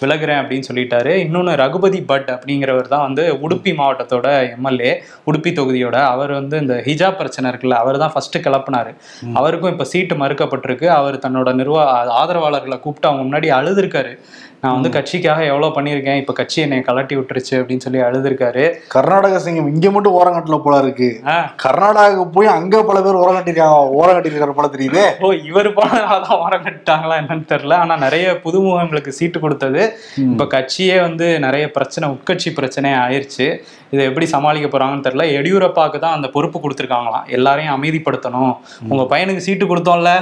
விலகுறேன் 0.03 0.41
அப்படின்னு 0.43 0.69
சொல்லிட்டாரு. 0.71 1.13
இன்னொன்னு 1.25 1.55
ரகுபதி 1.63 2.01
பட் 2.13 2.31
அப்படிங்கிறவர் 2.35 2.93
தான் 2.95 3.07
வந்து 3.07 3.25
உடுப்பி 3.47 3.73
மாவட்டத்தோட 3.81 4.27
எம்எல்ஏ 4.57 4.93
உடுப்பி 5.31 5.53
தொகுதியோட. 5.61 5.97
அவர் 6.15 6.33
வந்து 6.39 6.59
இந்த 6.65 6.77
ஹிஜாப் 6.89 7.21
பிரச்சனை 7.21 7.47
இருக்குல்ல 7.53 7.79
அவர் 7.85 8.03
தான் 8.05 8.15
ஃபர்ஸ்ட் 8.17 8.39
கிளப்புனாரு. 8.49 8.93
அவருக்கும் 9.41 9.73
இப்ப 9.75 9.87
சீட்டு 9.93 10.17
மறுக்கப்பட்டிருக்கு. 10.25 10.89
அவர் 11.01 11.23
தன்னோட 11.27 11.49
நிர்வா 11.63 11.85
ஆதரவாளர்களை 12.23 12.79
கூப்பிட்டு 12.85 13.11
அவங்க 13.11 13.25
முன்னாடி 13.29 13.51
அழுதுருக்காரு. 13.61 14.15
நான் 14.61 14.81
வந்து 14.81 15.01
கட்சிக்காக 15.01 15.45
எவ்வளவு 15.45 15.81
பண்ணியிருக்கேன் 15.81 16.17
இப்ப 16.17 16.33
கட்சி 16.33 16.63
என்னை 16.63 16.79
கலட்டி 16.79 17.17
விட்டுருச்சு 17.17 17.51
அப்படின்னு 17.51 17.77
சொல்லி 17.77 18.01
அழுதுருக்காரு. 18.01 18.75
கர்நாடக 18.89 19.39
சிங்கம் 19.39 19.75
இங்க 19.75 19.91
மட்டும் 19.91 20.13
ஓரம் 20.13 20.35
கட்டல 20.35 20.61
போல 20.65 20.79
இருக்கு. 20.79 21.21
ஆஹ் 21.25 21.49
கர்நாடகாவுக்கு 21.67 22.31
போய் 22.31 22.47
அங்க 22.47 22.85
பல 22.85 23.03
பேர் 23.03 23.15
ஓரம் 23.15 23.37
கட்டிருக்காங்க 23.37 23.89
ஓரம் 23.89 24.17
கட்டிருக்காரு 24.17 24.51
போல 24.51 24.69
தெரியுதே. 24.73 25.23
ஓ 25.23 25.31
இவர் 25.33 25.75
போனதான் 25.75 26.43
வரம் 26.43 26.65
கட்டாங்களா 26.65 27.15
என்னன்னு 27.21 27.45
தெரியல. 27.49 27.75
ஆனா 27.75 27.97
நிறைய 27.97 28.39
புதுமுகங்களுக்கு 28.45 29.09
சீட்டு 29.09 29.41
கொடுத்தது. 29.41 29.93
இப்ப 30.17 30.45
கட்சியே 30.45 31.01
வந்து 31.01 31.41
நிறைய 31.41 31.71
பிரச்சனை 31.71 32.11
உட்கட்சி 32.11 32.55
பிரச்சனை 32.55 32.91
ஆயிருச்சு. 32.91 33.59
இதை 33.93 34.03
எப்படி 34.11 34.27
சமாளிக்க 34.35 34.69
போறாங்கன்னு 34.73 35.07
தெரியல. 35.07 35.27
எடியூரப்பாக்கு 35.39 35.99
தான் 36.05 36.17
அந்த 36.17 36.29
பொறுப்பு 36.35 36.59
கொடுத்துருக்காங்களாம். 36.65 37.27
எல்லாரையும் 37.37 37.75
அமைதிப்படுத்தணும். 37.77 38.53
உங்க 38.91 39.05
பையனுக்கு 39.13 39.47
சீட்டு 39.47 39.67
கொடுத்தோம்ல. 39.73 40.13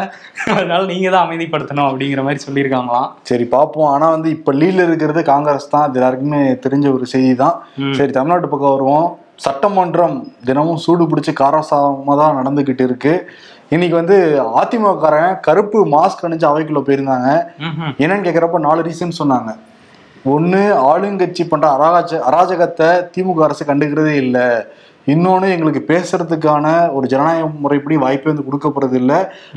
அதனால 0.56 0.80
நீங்க 0.92 1.10
தான் 1.14 1.26
அமைதிப்படுத்தணும் 1.26 1.88
அப்படிங்கிற 1.90 2.22
மாதிரி 2.28 2.44
சொல்லியிருக்காங்களாம். 2.46 3.10
சரி 3.30 3.46
பார்ப்போம் 3.56 3.90
ஆனா 3.94 4.08
வந்து 4.16 4.30
இப்ப 4.36 4.54
லீட்ல 4.60 4.88
இருக்கிறது 4.88 5.22
காங்கிரஸ் 5.32 5.72
தான். 5.74 5.86
அது 5.88 6.00
எல்லாருக்குமே 6.00 6.42
தெரிஞ்ச 6.66 6.88
ஒரு 6.96 7.06
செய்தி 7.14 7.34
தான். 7.44 7.56
சரி 8.00 8.12
தமிழ்நாட்டு 8.18 8.52
பக்கம் 8.54 8.74
வருவோம். 8.76 9.08
சட்டமன்றம் 9.44 10.16
தினமும் 10.48 10.82
சூடு 10.82 11.04
பிடிச்சி 11.08 11.32
காரசாரமா 11.40 12.14
தான் 12.20 12.36
நடந்துகிட்டு 12.40 12.84
இருக்கு. 12.88 13.14
இன்னைக்கு 13.74 13.96
வந்து 13.98 14.16
அதிமுககாரன் 14.60 15.32
கருப்பு 15.46 15.78
மாஸ்க் 15.94 16.24
அணிஞ்சு 16.26 16.46
அவைக்குள்ள 16.50 16.80
போயிருந்தாங்க. 16.86 17.30
என்னன்னு 18.02 18.26
கேக்குறப்ப 18.26 18.60
நாலு 18.66 18.86
ரீசன் 18.88 19.18
சொன்னாங்க. 19.20 19.52
ஒண்ணு 20.26 20.60
ஆளுங்கட்சி 20.86 21.48
பண்ற 21.48 21.66
அராஜ 21.76 22.20
அராஜகத்தை 22.28 22.88
திமுக 23.14 23.42
அரசு 23.42 23.64
கண்டுக்கிறதே 23.64 24.14
இல்லை. 24.16 24.46
இன்னொன்னு 25.06 25.50
எங்களுக்கு 25.50 25.84
பேசுறதுக்கான 25.88 26.66
ஒரு 26.92 27.06
ஜனநாயக 27.06 27.48
முறைப்படி 27.60 27.96
வாய்ப்பே 27.96 28.30
வந்து 28.30 28.46
கொடுக்கப்படுறது 28.46 28.92
இல்ல. 28.92 29.12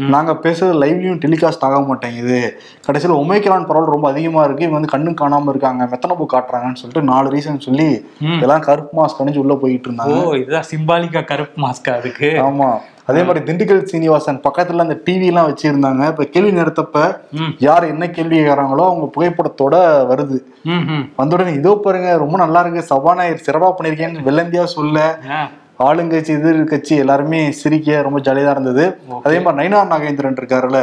நாங்க 0.08 0.34
பேசுறது 0.44 0.74
லைவ்லயும் 0.74 1.22
டெலிகாஸ்ட் 1.22 1.60
ஆக 1.60 1.80
மாட்டேங்குது. 1.82 2.42
கடைசியில் 2.86 3.18
ஒமைக்கலான் 3.18 3.66
பரவல் 3.66 3.94
ரொம்ப 3.94 4.10
அதிகமா 4.10 4.44
இருக்கு. 4.44 4.64
இவங்க 4.64 4.78
வந்து 4.78 4.94
கண்ணு 4.94 5.14
காணாம 5.22 5.50
இருக்காங்க. 5.50 5.86
மெத்தனை 5.86 6.16
பூ 6.18 6.28
காட்டுறாங்கன்னு 6.34 6.76
சொல்லிட்டு 6.76 7.04
நாலு 7.04 7.30
ரீசன் 7.30 7.58
சொல்லி 7.60 7.90
ம். 8.22 8.40
எல்லாம் 8.42 8.60
கருப்பு 8.60 9.02
மாஸ்க் 9.02 9.22
அணிஞ்சு 9.22 9.38
உள்ள 9.38 9.56
போயிட்டு 9.56 9.88
ஓ 9.88 9.90
இருந்தாங்க 9.90 10.38
இதுதான் 10.38 10.70
சிம்பாலிக்கா 10.72 11.24
கருப்பு 11.26 11.62
மாஸ்கா 11.62 11.94
அதுக்கு? 11.94 12.30
ஆமா. 12.42 12.70
அதே 13.10 13.22
மாதிரி 13.24 13.42
திண்டுக்கல் 13.46 13.86
சீனிவாசன் 13.86 14.42
பக்கத்துல 14.44 14.86
அந்த 14.86 14.98
டிவி 15.06 15.26
எல்லாம் 15.26 15.50
வச்சிருந்தாங்க. 15.50 16.04
இப்ப 16.12 16.26
கேள்வி 16.34 16.52
நேரத்தப்ப 16.58 16.98
ம். 17.38 17.54
யார் 17.60 17.86
என்ன 17.86 18.10
கேள்வி 18.10 18.36
கேட்கறாங்களோ 18.38 18.84
அவங்க 18.88 19.08
புகைப்படத்தோட 19.16 19.76
வருது. 20.12 20.38
வந்த 21.18 21.36
உடனே 21.36 21.54
இதோ 21.54 21.74
பாருங்க 21.78 22.12
ரொம்ப 22.18 22.38
நல்லா 22.38 22.62
இருக்கு. 22.64 22.90
சபாநாயகர் 22.92 23.48
சிறப்பா 23.48 23.72
பண்ணிருக்கேன்னு 23.78 24.28
வெள்ளந்தியா 24.28 24.66
சொல்ல 24.74 25.08
ஆளுங்கட்சி 25.80 26.32
எதிர் 26.34 26.58
கட்சி 26.66 26.94
எல்லாருமே 26.96 27.42
சிரிக்க 27.60 28.00
ரொம்ப 28.06 28.20
ஜாலியா 28.20 28.54
இருந்தது. 28.54 28.86
அதே 29.20 29.38
மாதிரி 29.38 29.60
நயினார் 29.60 29.92
நாகேந்திரன் 29.92 30.40
இருக்காருல்ல. 30.40 30.80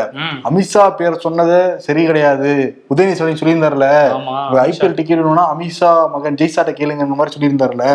அமித்ஷா 0.48 0.84
பேர் 0.98 1.24
சொன்னது 1.24 1.56
சரி 1.86 2.02
கிடையாது. 2.06 2.52
உதயநிதி 2.92 3.16
ஸ்டாலின் 3.16 3.40
சொல்லியிருந்தாருல 3.40 3.88
ஐபிஎல் 4.62 4.96
டிக்கெட் 4.98 5.20
வேணும்னா 5.20 5.44
அமித்ஷா 5.52 5.90
மகன் 6.14 6.38
ஜெய்சாட்ட 6.40 6.72
கேளுங்க 6.78 7.06
இந்த 7.06 7.18
மாதிரி 7.18 7.34
சொல்லியிருந்தாருல 7.36 7.86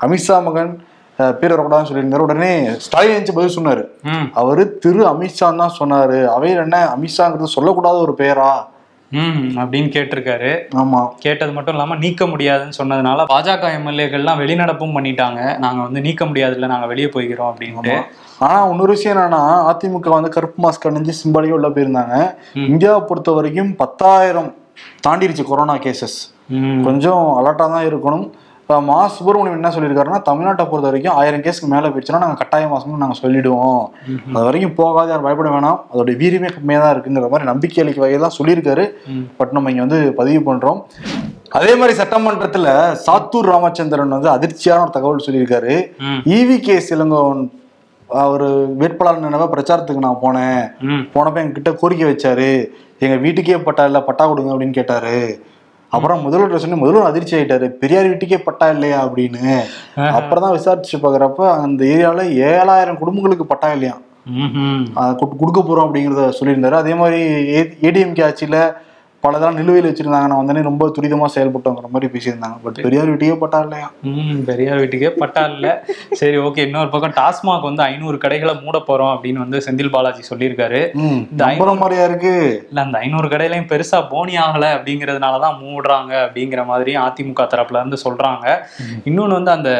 அமித்ஷா 0.00 0.36
மகன் 0.46 0.70
பேர் 1.18 1.52
வரக்கூடாதுன்னு 1.52 1.90
சொல்லியிருந்தாரு. 1.90 2.26
உடனே 2.26 2.50
ஸ்டாலின் 2.76 3.28
பதில் 3.34 3.56
சொன்னாரு. 3.58 3.84
அவரு 4.32 4.78
திரு 4.78 5.02
அமித்ஷா 5.06 5.48
தான் 5.60 5.76
சொன்னாரு. 5.78 6.24
அவையில் 6.24 6.58
என்ன? 6.58 6.96
அமித்ஷாங்கிறது 6.96 7.56
சொல்லக்கூடாத 7.56 7.98
ஒரு 8.06 8.14
பெயரா? 8.18 8.50
அப்படின்னு 9.60 9.88
கேட்டிருக்காரு. 9.94 10.50
ஆமா. 10.76 11.08
கேட்டது 11.18 11.52
மட்டும் 11.52 11.74
இல்லாம 11.74 11.96
நீக்க 11.96 12.26
முடியாதுன்னு 12.26 12.78
சொன்னதுனால 12.78 13.24
பாஜக 13.34 13.70
எம்எல்ஏக்கள்லாம் 13.78 14.40
வெளிநடப்பும் 14.42 14.96
பண்ணிட்டாங்க. 14.96 15.58
நாங்க 15.58 15.82
வந்து 15.82 16.00
நீக்க 16.00 16.24
முடியாதுல்ல 16.24 16.66
நாங்க 16.66 16.86
வெளியே 16.86 17.06
போய்க்கிறோம் 17.06 17.50
அப்படின்ட்டு. 17.52 17.94
ஆனா 18.38 18.66
இன்னொரு 18.66 18.92
விஷயம் 18.92 19.16
என்னன்னா 19.16 19.42
அதிமுக 19.70 20.08
வந்து 20.08 20.30
கருப்பு 20.30 20.58
மாஸ்க் 20.64 20.88
அணிஞ்சு 20.90 21.14
சிம்பாலியோ 21.22 21.56
உள்ள 21.58 21.68
போயிருந்தாங்க. 21.68 22.34
இந்தியாவை 22.54 23.00
பொறுத்த 23.06 23.32
வரைக்கும் 23.32 23.76
பத்தாயிரம் 23.76 24.54
தாண்டிருச்சு 25.08 25.44
கொரோனா 25.44 25.76
கேசஸ் 25.76 26.18
கொஞ்சம் 26.84 27.24
அலர்ட்டா 27.38 27.66
தான் 27.74 27.86
இருக்கணும். 27.86 28.30
இப்போ 28.68 28.78
மா 28.88 28.96
சுப்பிரமணியம் 29.12 29.54
என்ன 29.58 29.68
சொல்லியிருக்காருன்னா 29.74 30.18
தமிழ்நாட்டை 30.26 30.64
பொறுத்த 30.70 30.88
வரைக்கும் 30.88 31.14
ஆயிரம் 31.20 31.44
கேஸ்க்கு 31.44 31.70
மேலே 31.74 31.90
போயிடுச்சுன்னா 31.92 32.20
நாங்கள் 32.24 32.40
கட்டாய 32.40 32.64
மாசம்னு 32.72 33.00
நாங்கள் 33.02 33.18
சொல்லிடுவோம். 33.20 33.78
அது 34.34 34.42
வரைக்கும் 34.46 34.74
போகாது 34.80 35.08
யாரும் 35.12 35.26
பயப்பட 35.26 35.50
வேணாம். 35.54 35.78
அதோட 35.92 36.14
வீரியமே 36.22 36.48
கம்மியாக 36.56 36.82
தான் 36.84 36.92
இருக்குங்கிற 36.94 37.30
மாதிரி 37.34 37.48
நம்பிக்கை 37.50 37.80
அளிக்க 37.84 38.02
வகையில் 38.04 38.26
தான் 38.26 38.36
சொல்லியிருக்காரு. 38.38 38.84
பட் 39.38 39.54
நம்ம 39.56 39.72
இங்கே 39.72 39.84
வந்து 39.86 40.00
பதிவு 40.20 40.42
பண்ணுறோம் 40.48 40.82
அதே 41.60 41.72
மாதிரி 41.80 41.96
சட்டமன்றத்தில் 42.00 42.70
சாத்தூர் 43.06 43.50
ராமச்சந்திரன் 43.54 44.14
வந்து 44.18 44.32
அதிர்ச்சியான 44.36 44.84
ஒரு 44.86 44.96
தகவல் 44.98 45.26
சொல்லியிருக்காரு. 45.28 45.74
ஈவி 46.38 46.58
கே 46.68 46.78
சிலங்கோவன் 46.90 47.42
அவர் 48.10 48.48
வேட்பாளர் 48.82 49.26
நினைவா 49.28 49.48
பிரச்சாரத்துக்கு 49.54 50.06
நான் 50.08 50.22
போனேன். 50.26 50.62
போனப்ப 51.14 51.44
எங்ககிட்ட 51.44 51.72
கோரிக்கை 51.82 52.08
வச்சாரு. 52.12 52.52
எங்க 53.06 53.18
வீட்டுக்கே 53.26 53.60
பட்டா 53.68 53.86
இல்ல 53.90 54.00
பட்டா 54.10 54.26
கொடுங்க 54.32 54.52
அப்படின்னு 54.54 54.80
கேட்டாரு. 54.80 55.18
அப்புறம் 55.92 56.22
முதல்வர் 56.24 56.62
சொன்னி 56.62 56.76
முதல்வர் 56.80 57.08
அதிர்ச்சி 57.10 57.34
ஆயிட்டாரு. 57.36 57.66
பெரியார் 57.82 58.08
வீட்டுக்கே 58.10 58.38
பட்டா 58.46 58.66
இல்லையா? 58.74 58.98
அப்படின்னு. 59.06 59.44
அப்புறம் 60.18 60.44
தான் 60.44 60.56
விசாரிச்சு 60.56 60.96
பாக்குறப்ப 61.04 61.42
அந்த 61.64 61.80
ஏரியால 61.94 62.24
ஏழாயிரம் 62.50 63.00
குடும்பங்களுக்கு 63.02 63.46
பட்டா 63.52 63.70
இல்லையா? 63.76 63.96
கொடுக்க 65.40 65.60
போறோம் 65.60 65.86
அப்படிங்கறத 65.86 66.24
சொல்லியிருந்தாரு. 66.38 66.76
அதே 66.82 66.94
மாதிரி 67.02 67.20
ஏடிஎம்கே 67.88 68.24
ஆட்சியில 68.28 68.58
பல 69.24 69.36
இதெல்லாம் 69.36 69.56
நிலுவையில் 69.60 69.86
வச்சிருந்தாங்க 69.90 70.26
நான் 70.30 70.40
வந்தோடனே 70.40 70.62
ரொம்ப 70.68 70.84
துரிதமா 70.96 71.26
செயல்பட்டோங்கிற 71.34 71.88
மாதிரி 71.94 72.08
பேசியிருந்தாங்க. 72.14 72.56
பட் 72.64 72.76
பெரியார் 72.84 73.08
வீட்டுக்கே 73.10 73.36
பட்டா 73.40 73.58
இல்லையா? 73.64 73.88
ம் 74.10 74.42
பெரியார் 74.48 74.80
வீட்டுக்கே 74.82 75.10
பட்டா 75.22 75.42
இல்ல. 75.52 75.66
சரி 76.20 76.36
ஓகே 76.38 76.62
இன்னொரு 76.66 76.90
பக்கம் 76.92 77.14
டாஸ்மாக் 77.18 77.66
வந்து 77.68 77.82
ஐநூறு 77.82 78.18
கடைகளை 78.24 78.54
மூட 78.64 78.80
போறோம் 78.88 79.12
அப்படின்னு 79.14 79.42
வந்து 79.44 79.62
செந்தில் 79.66 79.92
பாலாஜி 79.94 80.22
சொல்லியிருக்காரு. 80.30 80.82
இந்த 81.30 81.40
நம்புற 81.44 81.74
மாதிரியா 81.82 82.04
இருக்கு? 82.10 82.34
இல்ல 82.68 82.80
அந்த 82.86 82.98
ஐநூறு 82.98 83.28
கடையிலையும் 83.28 83.68
பெருசா 83.72 84.00
போனி 84.12 84.36
ஆகல 84.44 84.70
அப்படிங்கறதுனாலதான் 84.76 85.58
மூடுறாங்க 85.64 86.14
அப்படிங்கிற 86.26 86.64
மாதிரி 86.70 86.94
அதிமுக 87.06 87.48
தரப்புல 87.54 87.82
இருந்து 87.82 88.00
சொல்றாங்க. 88.06 88.46
இன்னொன்னு 89.10 89.38
வந்து 89.40 89.54
அந்த 89.56 89.72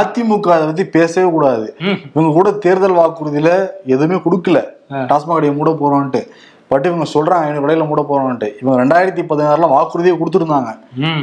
அதிமுக 0.00 0.50
அதை 0.56 0.66
பத்தி 0.66 0.86
பேசவே 0.98 1.28
கூடாது. 1.36 1.68
இவங்க 2.14 2.32
கூட 2.40 2.50
தேர்தல் 2.66 2.98
வாக்குறுதியில 3.02 3.52
எதுவுமே 3.94 4.20
கொடுக்கல. 4.26 4.58
டாஸ்மாக் 5.12 5.38
கடையை 5.38 5.54
மூட 5.60 5.70
போறோம்ட்டு 5.80 6.22
பட் 6.70 6.86
இவங்க 6.88 7.04
சொல்றாங்க 7.12 7.46
ஐநூறு 7.46 7.64
கடையில 7.64 7.84
மூட 7.88 8.02
போறோம்ட்டு 8.08 8.48
இவங்க 8.60 8.76
ரெண்டாயிரத்தி 8.82 9.22
பதினாறுல 9.30 9.66
வாக்குறுதியை 9.72 10.14
கொடுத்துருந்தாங்க. 10.20 10.70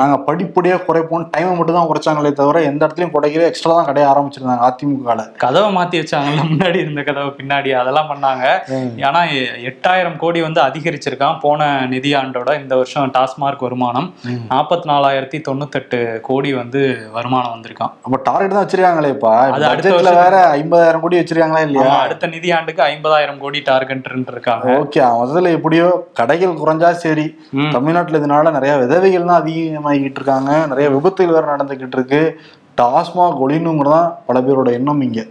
நாங்க 0.02 0.16
படிப்படியா 0.28 0.76
குறைப்போம் 0.88 1.26
டைமை 1.34 1.54
மட்டும் 1.58 1.78
தான் 1.78 1.90
குறைச்சாங்களே 1.90 2.32
தவிர 2.40 2.58
எந்த 2.70 2.82
இடத்துலயும் 2.86 3.14
குறைக்கவே 3.16 3.48
எக்ஸ்ட்ரா 3.50 3.74
தான் 3.78 3.88
கடைய 3.90 4.06
ஆரம்பிச்சிருந்தாங்க 4.12 4.66
அதிமுக 4.68 5.16
கதவை 5.44 5.70
மாத்தி 5.78 6.00
வச்சாங்கல்ல 6.02 6.44
முன்னாடி 6.52 6.80
இருந்த 6.84 7.02
கதவை 7.10 7.32
பின்னாடி 7.40 7.72
அதெல்லாம் 7.82 8.10
பண்ணாங்க. 8.12 8.46
ஏன்னா 9.08 9.22
எட்டாயிரம் 9.72 10.18
கோடி 10.24 10.40
வந்து 10.48 10.62
அதிகரிச்சிருக்கான் 10.68 11.42
போன 11.46 11.68
நிதியாண்டோட 11.94 12.54
இந்த 12.62 12.74
வருஷம் 12.82 13.14
டாஸ்மார்க் 13.18 13.66
வருமானம். 13.68 14.08
நாற்பத்தி 14.54 14.88
நாலாயிரத்தி 14.92 15.40
தொண்ணூத்தெட்டு 15.50 16.00
கோடி 16.30 16.52
வந்து 16.62 16.82
வருமானம் 17.18 17.54
வந்திருக்கான். 17.56 17.94
அப்ப 18.06 18.22
டார்கெட் 18.30 18.56
தான் 18.58 18.66
வச்சிருக்காங்களேப்பா 18.66 19.34
அது 19.58 19.70
அடுத்த 19.74 20.16
வேற 20.22 20.38
ஐம்பதாயிரம் 20.62 21.06
கோடி 21.06 21.20
வச்சிருக்காங்களா 21.22 21.66
இல்லையா? 21.68 21.92
அடுத்த 22.08 22.32
நிதியாண்டுக்கு 22.36 22.84
ஐம்பதாயிரம் 22.92 23.44
கோடி 23.44 23.62
டார்கெட் 23.72 24.10
இருக்காங்க 24.34 24.80
ஓகே 24.82 25.02
முதல்ல 25.34 25.52
எப்படியோ 25.52 26.08
கடைகள் 26.14 26.50
குறைஞ்சா 26.50 26.92
சரி. 26.92 27.36
தமிழ்நாட்டுல 27.72 28.18
இதனால 28.18 28.52
நிறைய 28.52 28.78
விதவைகள் 28.78 29.26
தான் 29.26 29.44
அதிகமாகிட்டு 29.44 30.20
இருக்காங்க. 30.20 30.66
நிறைய 30.68 30.90
விபத்துகள் 30.90 31.34
வேற 31.34 31.56
நடந்துகிட்டு 31.56 31.92
இருக்கு. 31.92 32.42
டாஸ்மாக் 32.82 33.42
ஒளினுங்கிறதான் 33.44 34.14
பல 34.26 34.42
பேரோட 34.42 34.72
எண்ணம் 34.72 35.02
இங்க. 35.02 35.26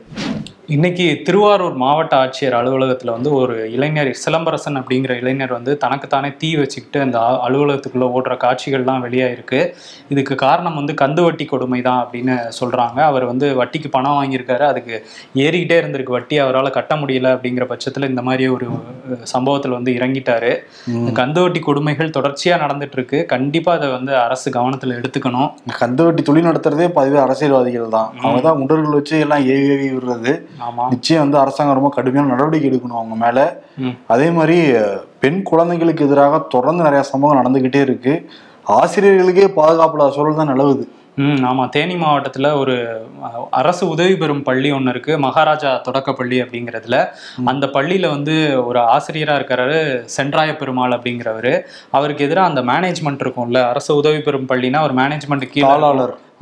இன்னைக்கு 0.74 1.06
திருவாரூர் 1.26 1.74
மாவட்ட 1.82 2.14
ஆட்சியர் 2.24 2.54
அலுவலகத்துல 2.58 3.12
வந்து 3.14 3.30
ஒரு 3.38 3.54
இளைஞர் 3.76 4.10
சிலம்பரசன் 4.24 4.78
அப்படிங்கிற 4.80 5.12
இளைஞர் 5.22 5.54
வந்து 5.56 5.72
தனக்குத்தானே 5.82 6.28
தீ 6.40 6.48
வச்சுக்கிட்டு 6.60 6.98
அந்த 7.04 7.18
அலுவலகத்துக்குள்ள 7.46 8.06
ஓடுற 8.16 8.34
காட்சிகள்லாம் 8.44 9.02
வெளியாயிருக்கு. 9.06 9.60
இதுக்கு 10.12 10.34
காரணம் 10.44 10.76
வந்து 10.80 10.92
கந்து 11.02 11.22
வட்டி 11.24 11.46
கொடுமை 11.52 11.80
தான் 11.88 12.00
அப்படின்னு 12.02 12.36
சொல்றாங்க. 12.58 13.00
அவர் 13.10 13.24
வந்து 13.30 13.48
வட்டிக்கு 13.60 13.90
பணம் 13.96 14.16
வாங்கியிருக்காரு. 14.18 14.64
அதுக்கு 14.72 14.94
ஏறிக்கிட்டே 15.44 15.78
இருந்திருக்கு. 15.82 16.16
வட்டி 16.18 16.38
அவரால் 16.44 16.70
கட்ட 16.78 16.96
முடியல 17.02 17.32
அப்படிங்கிற 17.36 17.66
பட்சத்துல 17.72 18.10
இந்த 18.12 18.24
மாதிரி 18.28 18.46
ஒரு 18.56 18.68
சம்பவத்துல 19.34 19.76
வந்து 19.78 19.96
இறங்கிட்டாரு. 19.98 20.52
கந்து 21.20 21.42
வட்டி 21.46 21.62
கொடுமைகள் 21.68 22.14
தொடர்ச்சியா 22.18 22.56
நடந்துட்டு 22.64 22.98
இருக்கு 23.00 23.20
கண்டிப்பா 23.34 23.74
அதை 23.80 23.90
வந்து 23.96 24.14
அரசு 24.24 24.48
கவனத்துல 24.58 24.98
எடுத்துக்கணும். 25.00 25.50
கந்து 25.82 26.04
வட்டி 26.08 26.24
தொழில் 26.30 26.48
நடத்துறதே 26.50 26.88
பதிவே 27.00 27.20
அரசியல்வாதிகள் 27.26 27.94
தான் 27.98 28.10
அவங்க 28.24 28.42
தான் 28.48 28.58
குண்டர்கள் 28.62 28.98
வச்சு 29.00 29.16
எல்லாம் 29.26 29.44
ஏவி 29.56 29.68
ஏவி 29.76 29.90
விடுறது. 29.96 30.34
நிச்சயம் 30.90 31.22
வந்து 31.22 31.38
அரசாங்கம் 31.38 31.76
ரொம்ப 31.76 31.88
கடுமையான 31.88 32.30
நடவடிக்கை 32.30 32.70
எடுக்கணும் 32.70 33.00
அவங்க 33.00 33.14
மேல. 33.14 33.62
அதே 34.06 34.30
மாதிரி 34.30 34.58
பெண் 35.18 35.42
குழந்தைகளுக்கு 35.42 36.06
எதிராக 36.06 36.38
தொடர்ந்து 36.48 36.82
நிறைய 36.82 37.02
சம்பவம் 37.02 37.38
நடந்துகிட்டே 37.38 37.80
இருக்கு. 37.80 38.14
ஆசிரியர்களுக்கே 38.68 39.46
பாதுகாப்புல 39.60 40.10
சூழல் 40.10 40.40
தான் 40.40 40.48
நிலவுது. 40.48 40.84
ம் 41.14 41.40
ஆமா. 41.48 41.68
தேனி 41.68 41.94
மாவட்டத்துல 41.94 42.58
ஒரு 42.58 42.74
அரசு 43.50 43.88
உதவி 43.88 44.16
பெறும் 44.16 44.42
பள்ளி 44.42 44.70
ஒன்று 44.70 44.90
இருக்கு. 44.90 45.18
மகாராஜா 45.18 45.76
தொடக்க 45.76 46.12
பள்ளி 46.12 46.42
அப்படிங்கிறதுல. 46.42 46.98
அந்த 47.44 47.66
பள்ளியில 47.66 48.10
வந்து 48.10 48.66
ஒரு 48.66 48.80
ஆசிரியரா 48.80 49.34
இருக்கிறாரு 49.38 50.04
சென்றாய 50.16 50.56
பெருமாள் 50.56 50.90
அப்படிங்கிறவரு. 50.90 51.60
அவருக்கு 51.90 52.24
எதிராக 52.24 52.48
அந்த 52.48 52.62
மேனேஜ்மெண்ட் 52.72 53.22
இருக்கும்ல 53.24 53.68
அரசு 53.68 53.96
உதவி 53.96 54.20
பெறும் 54.20 54.48
பள்ளினா 54.48 54.82
ஒரு 54.82 54.94
மேனேஜ்மெண்ட் 54.94 55.50
கீழே 55.54 55.68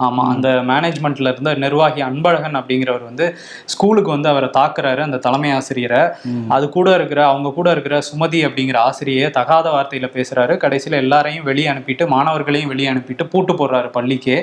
தாளாளர் 0.00 0.09
ஆமா 0.09 0.25
அந்த 0.30 0.49
மேனேஜ்மெண்ட்ல 0.69 1.33
இருந்த 1.33 1.54
நிர்வாகி 1.61 2.00
அன்பழகன் 2.02 2.59
அப்படிங்கிறவர் 2.59 3.04
வந்து 3.04 3.26
ஸ்கூலுக்கு 3.66 4.11
வந்து 4.11 4.28
அவரை 4.28 4.49
தாக்குறாரு 4.54 5.00
அந்த 5.00 5.19
தலைமை 5.19 5.52
ஆசிரியரை. 5.52 6.02
அது 6.49 6.69
கூட 6.69 6.95
இருக்கிற 6.95 7.26
அவங்க 7.26 7.52
கூட 7.52 7.71
இருக்கிற 7.71 7.97
சுமதி 8.09 8.40
அப்படிங்கிற 8.47 8.76
ஆசிரியை 8.80 9.30
தகாத 9.30 9.71
வார்த்தையில 9.71 10.07
பேசுறாரு. 10.14 10.54
கடைசியில 10.57 10.97
எல்லாரையும் 10.97 11.45
வெளியே 11.45 11.69
அனுப்பிட்டு 11.69 12.07
மாணவர்களையும் 12.09 12.69
வெளியே 12.69 12.88
அனுப்பிட்டு 12.92 13.25
பூட்டு 13.26 13.52
போடுறாரு 13.54 13.90
பள்ளிக்கு. 13.90 14.37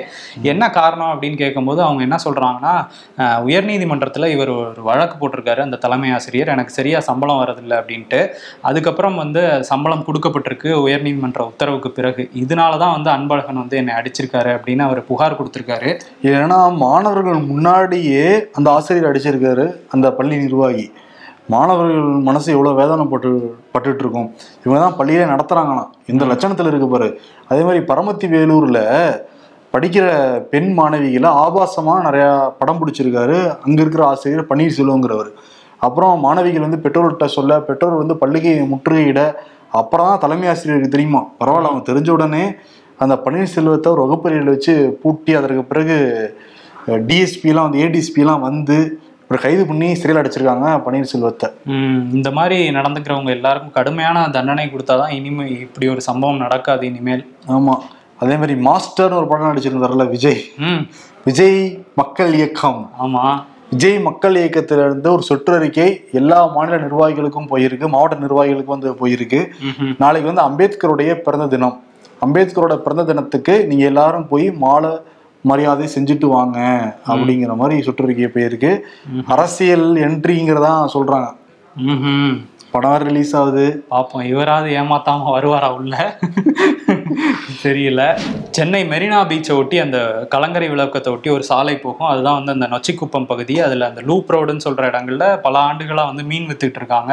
என்ன 0.44 0.70
காரணம் 0.70 1.12
அப்படின்னு 1.12 1.36
கேட்கும்போது 1.36 1.82
அவங்க 1.82 2.02
என்ன 2.02 2.16
சொல்றாங்கன்னா 2.24 2.74
அஹ், 3.18 3.40
உயர்நீதிமன்றத்துல 3.46 4.26
இவர் 4.28 4.52
ஒரு 4.58 4.82
வழக்கு 4.82 5.16
போட்டிருக்காரு 5.16 5.60
அந்த 5.60 5.76
தலைமை 5.76 6.10
ஆசிரியர். 6.10 6.48
எனக்கு 6.48 6.72
சரியா 6.72 7.00
சம்பளம் 7.00 7.40
வரதில்லை 7.40 7.76
அப்படின்ட்டு. 7.80 8.20
அதுக்கப்புறம் 8.62 9.16
வந்து 9.16 9.42
சம்பளம் 9.64 10.04
கொடுக்கப்பட்டிருக்கு 10.04 10.70
உயர்நீதிமன்ற 10.84 11.40
உத்தரவுக்கு 11.44 11.90
பிறகு. 11.90 12.22
இதனாலதான் 12.36 12.94
வந்து 12.94 13.10
அன்பழகன் 13.10 13.54
வந்து 13.54 13.76
என்னை 13.76 13.94
அடிச்சிருக்காரு 13.94 14.50
அப்படின்னு 14.56 14.82
அவர் 14.82 15.04
புகார் 15.04 15.36
கொடுத்திருக்காரு. 15.48 15.90
ஏன்னா 16.36 16.60
மாணவர்கள் 16.84 17.40
முன்னாடியே 17.50 18.24
அந்த 18.58 18.70
ஆசிரியர் 18.70 19.10
அடிச்சிருக்காரு 19.10 19.66
அந்த 19.96 20.06
பள்ளி 20.20 20.36
நிர்வாகி. 20.44 20.86
மாணவர்கள் 21.52 22.06
மனசு 22.28 22.48
எவ்வளவு 22.54 22.78
வேதனைப்பட்டு 22.80 23.28
பட்டுட்டு 23.74 24.02
இருக்கும் 24.04 24.26
இவங்க 24.64 24.78
தான் 24.82 24.96
பள்ளியிலே 24.98 25.26
நடத்துறாங்களாம். 25.32 25.90
இந்த 26.12 26.24
லட்சணத்துல 26.30 26.70
இருக்கு 26.72 26.88
பாரு. 26.94 27.08
அதே 27.50 27.62
மாதிரி 27.68 27.80
பரமத்தி 27.90 28.26
வேலூர்ல 28.34 28.80
படிக்கிற 29.74 30.06
பெண் 30.52 30.68
மாணவிகளை 30.78 31.30
ஆபாசமா 31.44 31.94
நிறைய 32.06 32.26
படம் 32.58 32.80
பிடிச்சிருக்காரு. 32.80 33.38
அங்க 33.64 33.78
இருக்கிற 33.84 34.04
ஆசிரியர் 34.06 34.48
பன்னீர்செல்வங்கிறவர். 34.50 35.30
அப்புறம் 35.86 36.14
மாணவிகள் 36.26 36.66
வந்து 36.66 36.82
பெற்றோர்கிட்ட 36.84 37.26
சொல்ல 37.36 37.60
பெற்றோர் 37.68 38.02
வந்து 38.02 38.16
பள்ளிக்கு 38.22 38.52
முற்றுகையிட 38.72 39.22
அப்புறம் 39.80 40.08
தான் 40.10 40.22
தலைமை 40.22 40.46
ஆசிரியருக்கு 40.52 40.94
தெரியுமா? 40.94 41.20
பரவாயில்ல 41.40 41.70
அவங்க 41.70 41.84
தெரிஞ்ச 41.90 42.10
உடனே 42.16 42.44
அந்த 42.98 43.22
பன்னீர்செல்வத்தை 43.24 43.88
ஒரு 43.88 44.00
வகுப்பறையில் 44.02 44.48
வச்சு 44.48 44.98
பூட்டி 45.02 45.34
அதற்கு 45.34 45.64
பிறகு 45.64 45.96
டிஎஸ்பிலாம் 46.86 47.70
வந்து 47.70 47.78
ஏடிஎஸ்பிலாம் 47.78 48.40
வந்து 48.40 48.98
ஒரு 49.30 49.40
கைது 49.40 49.66
பண்ணி 49.66 49.94
சிறையில் 49.94 50.22
அடைச்சிருக்காங்க 50.22 50.68
பன்னீர்செல்வத்தை. 50.86 51.48
இந்த 52.12 52.30
மாதிரி 52.30 52.68
நடந்துக்கிறவங்க 52.70 53.28
எல்லாருக்கும் 53.28 53.70
கடுமையான 53.70 54.28
தண்டனை 54.30 54.66
கொடுத்தாதான் 54.66 55.10
இனிமே 55.10 55.48
இப்படி 55.48 55.88
ஒரு 55.88 56.00
சம்பவம் 56.00 56.36
நடக்காது 56.36 56.86
இனிமேல். 56.86 57.26
ஆமா. 57.48 57.74
அதே 58.18 58.36
மாதிரி 58.36 58.54
மாஸ்டர்னு 58.54 59.12
ஒரு 59.12 59.26
படம் 59.26 59.56
நடிச்சிருந்தாருல 59.56 60.08
விஜய். 60.08 60.40
ம். 60.58 60.82
விஜய் 61.24 61.84
மக்கள் 61.94 62.32
இயக்கம். 62.32 62.90
ஆமா. 63.02 63.42
விஜய் 63.70 64.00
மக்கள் 64.00 64.34
இயக்கத்திலிருந்து 64.34 65.12
ஒரு 65.12 65.22
சுற்றறிக்கை 65.28 66.00
எல்லா 66.12 66.46
மாநில 66.46 66.76
நிர்வாகிகளுக்கும் 66.76 67.50
போயிருக்கு 67.50 67.88
மாவட்ட 67.88 68.16
நிர்வாகிகளுக்கும் 68.16 68.78
வந்து 68.78 68.92
போயிருக்கு. 68.92 69.46
நாளைக்கு 69.98 70.32
வந்து 70.32 70.42
அம்பேத்கருடைய 70.42 71.14
பிறந்த 71.14 71.46
தினம். 71.46 71.82
அம்பேத்கரோட 72.26 72.76
பிறந்த 72.76 73.04
தினத்துக்கு 73.04 73.66
நீங்க 73.66 73.84
எல்லாரும் 73.84 74.28
போய் 74.28 74.52
மாலை 74.52 74.90
மரியாதை 75.42 75.88
செஞ்சுட்டு 75.94 76.26
வாங்க 76.26 76.58
அப்படிங்கிற 77.06 77.56
மாதிரி 77.56 77.90
சுற்றறிக்கை 77.90 78.28
போயிருக்கு. 78.28 78.80
அரசியல் 79.26 79.94
என்ட்ரிங்கிறதா 79.94 80.72
சொல்றாங்க. 80.94 81.28
படம் 82.70 83.02
ரிலீஸ் 83.02 83.36
ஆகுது. 83.36 83.84
பாப்போம். 83.90 84.24
இவராவது 84.24 84.70
ஏமாத்தாம 84.80 85.22
வருவாரா 85.34 85.68
உள்ள? 85.74 86.18
தெரியல. 87.64 88.02
சென்னை 88.56 88.80
மெரினா 88.92 89.18
பீச்சை 89.30 89.52
ஒட்டி 89.60 89.76
அந்த 89.78 89.98
கலங்கரை 90.34 90.68
விளக்கத்தை 90.74 91.12
ஒட்டி 91.12 91.28
ஒரு 91.30 91.44
சாலை 91.50 91.76
போகும். 91.76 92.08
அதுதான் 92.12 92.38
வந்து 92.38 92.54
அந்த 92.56 92.66
நொச்சிக்குப்பம் 92.74 93.28
பகுதி. 93.32 93.54
அதில் 93.66 93.88
அந்த 93.88 94.00
லூப் 94.10 94.32
ரோடுன்னு 94.34 94.64
சொல்கிற 94.66 94.86
இடங்கள்ல 94.90 95.26
பல 95.46 95.58
ஆண்டுகளாக 95.58 96.10
வந்து 96.10 96.24
மீன் 96.30 96.48
வித்துக்கிட்டு 96.50 96.80
இருக்காங்க. 96.82 97.12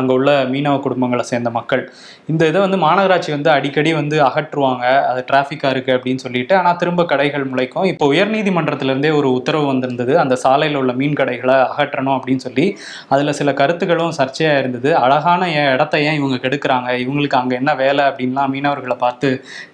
அங்கே 0.00 0.14
உள்ள 0.14 0.30
மீனவ 0.52 0.76
குடும்பங்களை 0.86 1.24
சேர்ந்த 1.32 1.50
மக்கள். 1.58 1.84
இந்த 2.32 2.42
இதை 2.46 2.60
வந்து 2.66 2.78
மாநகராட்சி 2.86 3.30
வந்து 3.36 3.50
அடிக்கடி 3.56 3.92
வந்து 4.00 4.16
அகற்றுவாங்க. 4.28 4.84
அது 5.10 5.20
டிராஃபிக்காக 5.30 5.72
இருக்குது 5.74 5.96
அப்படின்னு 5.96 6.22
சொல்லிட்டு. 6.26 6.54
ஆனால் 6.56 6.76
திரும்ப 6.76 7.04
கடைகள் 7.12 7.46
முளைக்கும். 7.52 7.86
இப்போ 7.92 8.06
உயர்நீதிமன்றத்துலேருந்தே 8.14 9.12
ஒரு 9.20 9.30
உத்தரவு 9.32 9.66
வந்திருந்தது. 9.66 10.18
அந்த 10.24 10.36
சாலையில் 10.44 10.80
உள்ள 10.82 10.92
மீன் 11.02 11.18
கடைகளை 11.20 11.56
அகற்றணும் 11.70 12.16
அப்படின்னு 12.18 12.44
சொல்லி. 12.46 12.66
அதில் 13.08 13.36
சில 13.40 13.52
கருத்துக்களும் 13.52 14.16
சர்ச்சையாக 14.20 14.58
இருந்தது. 14.58 14.90
அழகான 15.04 15.50
இடத்த 15.74 16.00
ஏன் 16.08 16.18
இவங்க 16.20 16.36
கெடுக்கிறாங்க? 16.44 16.90
இவங்களுக்கு 17.04 17.40
அங்கே 17.42 17.56
என்ன 17.56 17.74
வேலை 17.84 18.04
அப்படின்லாம் 18.04 18.52
மீனவர்களை 18.56 18.96
பார்த்து 19.04 19.27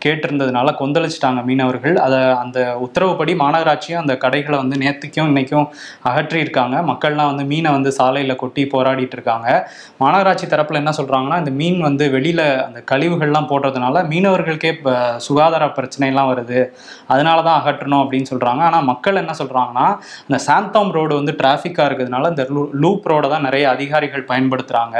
கேட்டிருந்ததுனால 0.05 0.75
கொந்தளிச்சிட்டாங்க 0.81 1.41
மீனவர்கள். 1.49 1.97
அதை 2.07 2.19
அந்த 2.43 2.59
உத்தரவுப்படி 2.87 3.35
மாநகராட்சியும் 3.43 4.03
அந்த 4.03 4.17
கடைகளை 4.25 4.57
வந்து 4.63 4.79
நேற்றுக்கும் 4.85 5.31
இன்னைக்கும் 5.33 5.67
அகற்றியிருக்காங்க. 6.11 6.77
மக்கள்லாம் 6.91 7.31
வந்து 7.33 7.47
மீனை 7.53 7.73
வந்து 7.77 7.93
சாலையில் 7.99 8.41
கொட்டி 8.43 8.65
போராடிட்டு 8.75 9.17
இருக்காங்க 9.19 9.49
மாநகராட்சி 10.03 10.49
தரப்பில் 10.55 10.81
என்ன 10.83 10.95
சொல்கிறாங்கன்னா 11.01 11.39
இந்த 11.43 11.55
மீன் 11.61 11.81
வந்து 11.89 12.05
வெளியில் 12.17 12.45
அந்த 12.67 12.81
கழிவுகள்லாம் 12.93 13.51
போடுறதுனால 13.53 14.03
மீனவர்களுக்கே 14.13 14.71
இப்போ 14.77 14.93
சுகாதார 15.27 15.65
பிரச்சனைலாம் 15.79 16.31
வருது. 16.33 16.61
அதனால 17.13 17.39
தான் 17.49 17.59
அகற்றணும் 17.61 18.03
அப்படின்னு 18.05 18.31
சொல்கிறாங்க 18.33 18.63
ஆனால் 18.69 18.87
மக்கள் 18.93 19.21
என்ன 19.23 19.33
சொல்கிறாங்கன்னா 19.41 19.87
இந்த 20.29 20.39
சாந்தோம் 20.49 20.93
ரோடு 20.97 21.15
வந்து 21.21 21.33
டிராஃபிக்காக 21.41 21.89
இருக்கிறதுனால 21.89 22.31
இந்த 22.35 22.45
லூப் 22.83 23.09
ரோடை 23.13 23.29
தான் 23.35 23.47
நிறைய 23.49 23.65
அதிகாரிகள் 23.75 24.29
பயன்படுத்துகிறாங்க 24.31 24.97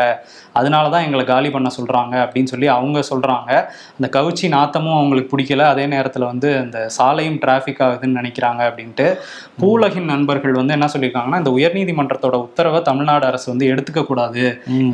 அதனால 0.59 0.85
தான் 0.95 1.05
எங்களை 1.07 1.25
காலி 1.33 1.49
பண்ண 1.55 1.69
சொல்கிறாங்க 1.77 2.15
அப்படின்னு 2.25 2.51
சொல்லி 2.53 2.69
அவங்க 2.77 2.99
சொல்கிறாங்க 3.11 3.51
அந்த 3.97 4.09
கவுச்சி 4.17 4.44
நாத்தமும் 4.49 4.97
அவங்களுக்கு 4.99 5.31
பிடிக்கல. 5.33 5.63
அதே 5.73 5.87
நேரத்துல 5.87 6.25
வந்து 6.31 6.49
அந்த 6.59 6.79
சாலையும் 6.99 7.39
டிராஃபிக் 7.45 7.83
ஆகுதுன்னு 7.87 8.19
நினைக்கிறாங்க 8.21 8.61
அப்படின்ட்டு 8.69 9.07
பூலகின் 9.63 10.11
நண்பர்கள் 10.13 10.55
வந்து 10.61 10.73
என்ன 10.73 10.87
சொல்லியிருக்காங்கன்னா 10.93 11.41
இந்த 11.43 11.53
உயர்நீதிமன்றத்தோட 11.59 12.37
உத்தரவை 12.47 12.83
தமிழ்நாடு 12.83 13.27
அரசு 13.27 13.47
வந்து 13.51 13.69
எடுத்துக்க 13.75 14.05
கூடாது. 14.07 14.45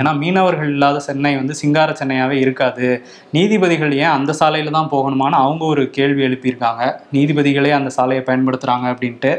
ஏன்னா 0.01 0.13
மீனவர்கள் 0.23 0.71
இல்லாத 0.75 1.01
சென்னை 1.09 1.33
வந்து 1.37 1.55
சிங்கார 1.55 1.97
சென்னையாவே 2.01 2.39
இருக்காது. 2.45 2.89
நீதிபதிகள் 3.31 3.95
ஏன் 4.03 4.15
அந்த 4.17 4.35
சாலையில 4.41 4.71
தான் 4.71 4.91
போகணுமான்னு 4.93 5.41
அவங்க 5.45 5.65
ஒரு 5.65 5.85
கேள்வி 5.99 6.23
எழுப்பியிருக்காங்க. 6.29 6.83
நீதிபதிகளே 7.13 7.73
அந்த 7.79 7.93
சாலையை 7.99 8.25
பயன்படுத்துறாங்க 8.29 8.87
அப்படின்ட்டு. 8.93 9.33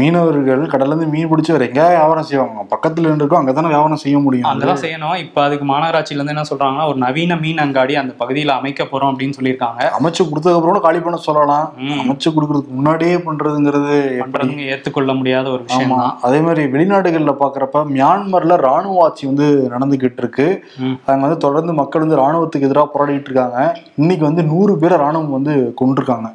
மீனவர்கள் 0.00 0.64
கடல்ல 0.74 0.92
இருந்து 0.92 1.06
மீன் 1.14 1.30
பிடிச்சி 1.30 1.52
வேற 1.54 1.64
எங்கேயா 1.70 1.88
வியாபாரம் 1.96 2.28
செய்வாங்க? 2.30 2.64
பக்கத்துல 2.74 3.14
இருக்கோம் 3.14 3.40
அங்கதானே 3.40 3.72
வியாபாரம் 3.74 4.02
செய்ய 4.04 4.18
முடியும். 4.18 4.48
அங்கதான் 4.50 4.82
செய்யணும். 4.84 5.16
இப்ப 5.24 5.44
அதுக்கு 5.44 5.66
மாநகராட்சியில 5.72 6.18
இருந்து 6.18 6.34
என்ன 6.34 6.44
சொல்றாங்கன்னா 6.50 6.86
ஒரு 6.90 6.98
நவீன 7.04 7.36
மீன் 7.44 7.62
அங்காடி 7.64 7.94
அந்த 8.02 8.12
பகுதியில 8.22 8.54
அமைக்க 8.60 8.84
போறோம் 8.84 9.10
அப்படின்னு 9.12 9.36
சொல்லியிருக்காங்க. 9.56 9.82
அமைச்சு 9.98 10.22
கொடுத்ததுக்கு 10.30 10.58
அப்புறம் 10.58 10.74
கூட 10.74 10.82
காலி 10.86 11.00
பண்ண 11.04 11.18
சொல்லலாம். 11.26 11.66
அமைச்சு 12.02 12.28
கொடுக்கறதுக்கு 12.36 12.76
முன்னாடியே 12.78 13.16
பண்றதுங்கிறது 13.26 13.94
ஏத்துக்கொள்ள 14.74 15.10
முடியாத 15.18 15.46
ஒரு 15.56 15.62
விஷயம் 15.68 15.94
அதே 16.26 16.38
மாதிரி 16.46 16.62
வெளிநாடுகள்ல 16.74 17.34
பாக்குறப்ப 17.42 17.84
மியான்மர்ல 17.94 18.56
ராணுவ 18.68 19.02
ஆட்சி 19.06 19.24
வந்து 19.30 19.46
நடந்துகிட்டு 19.74 20.22
இருக்கு. 20.24 20.48
அங்க 21.10 21.22
வந்து 21.26 21.44
தொடர்ந்து 21.46 21.74
மக்கள் 21.80 22.04
வந்து 22.04 22.20
ராணுவத்துக்கு 22.22 22.68
எதிராக 22.68 22.88
போராடிட்டு 22.94 23.30
இருக்காங்க. 23.30 23.60
இன்னைக்கு 24.02 24.24
வந்து 24.28 24.44
நூறு 24.52 24.74
பேரை 24.82 24.98
ராணுவம் 25.04 25.36
வந்து 25.38 25.54
கொண்டிருக்காங்க 25.82 26.28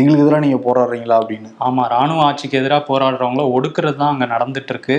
எங்களுக்கு 0.00 0.24
எதிராக 0.24 0.44
நீங்க 0.46 0.60
போராடுறீங்களா 0.66 1.18
அப்படின்னு. 1.22 1.50
ஆமா 1.68 1.82
ராணுவ 1.94 2.20
ஆட்சிக்கு 2.28 2.60
எதிராக 2.62 2.82
போராடுறவங்கள 2.90 3.44
ஒடுக்குறது 3.56 3.98
தான் 4.02 4.12
அங்க 4.14 4.26
நடந்துட்டு 4.34 4.72
இருக்கு. 4.74 4.98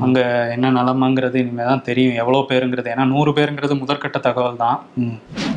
அங்க 0.00 0.48
என்ன 0.54 0.70
நிலைமைங்கிறது 0.70 1.34
இனிமே 1.34 1.64
தான் 1.64 1.82
தெரியும். 1.82 2.14
எவ்வளவு 2.14 2.48
பேருங்கிறது. 2.50 2.88
ஏன்னா 2.94 3.04
நூறு 3.04 3.30
பேருங்கிறது 3.30 3.74
முதற்கட்ட 3.82 4.20
தகவல் 4.20 4.56
தான். 4.56 4.78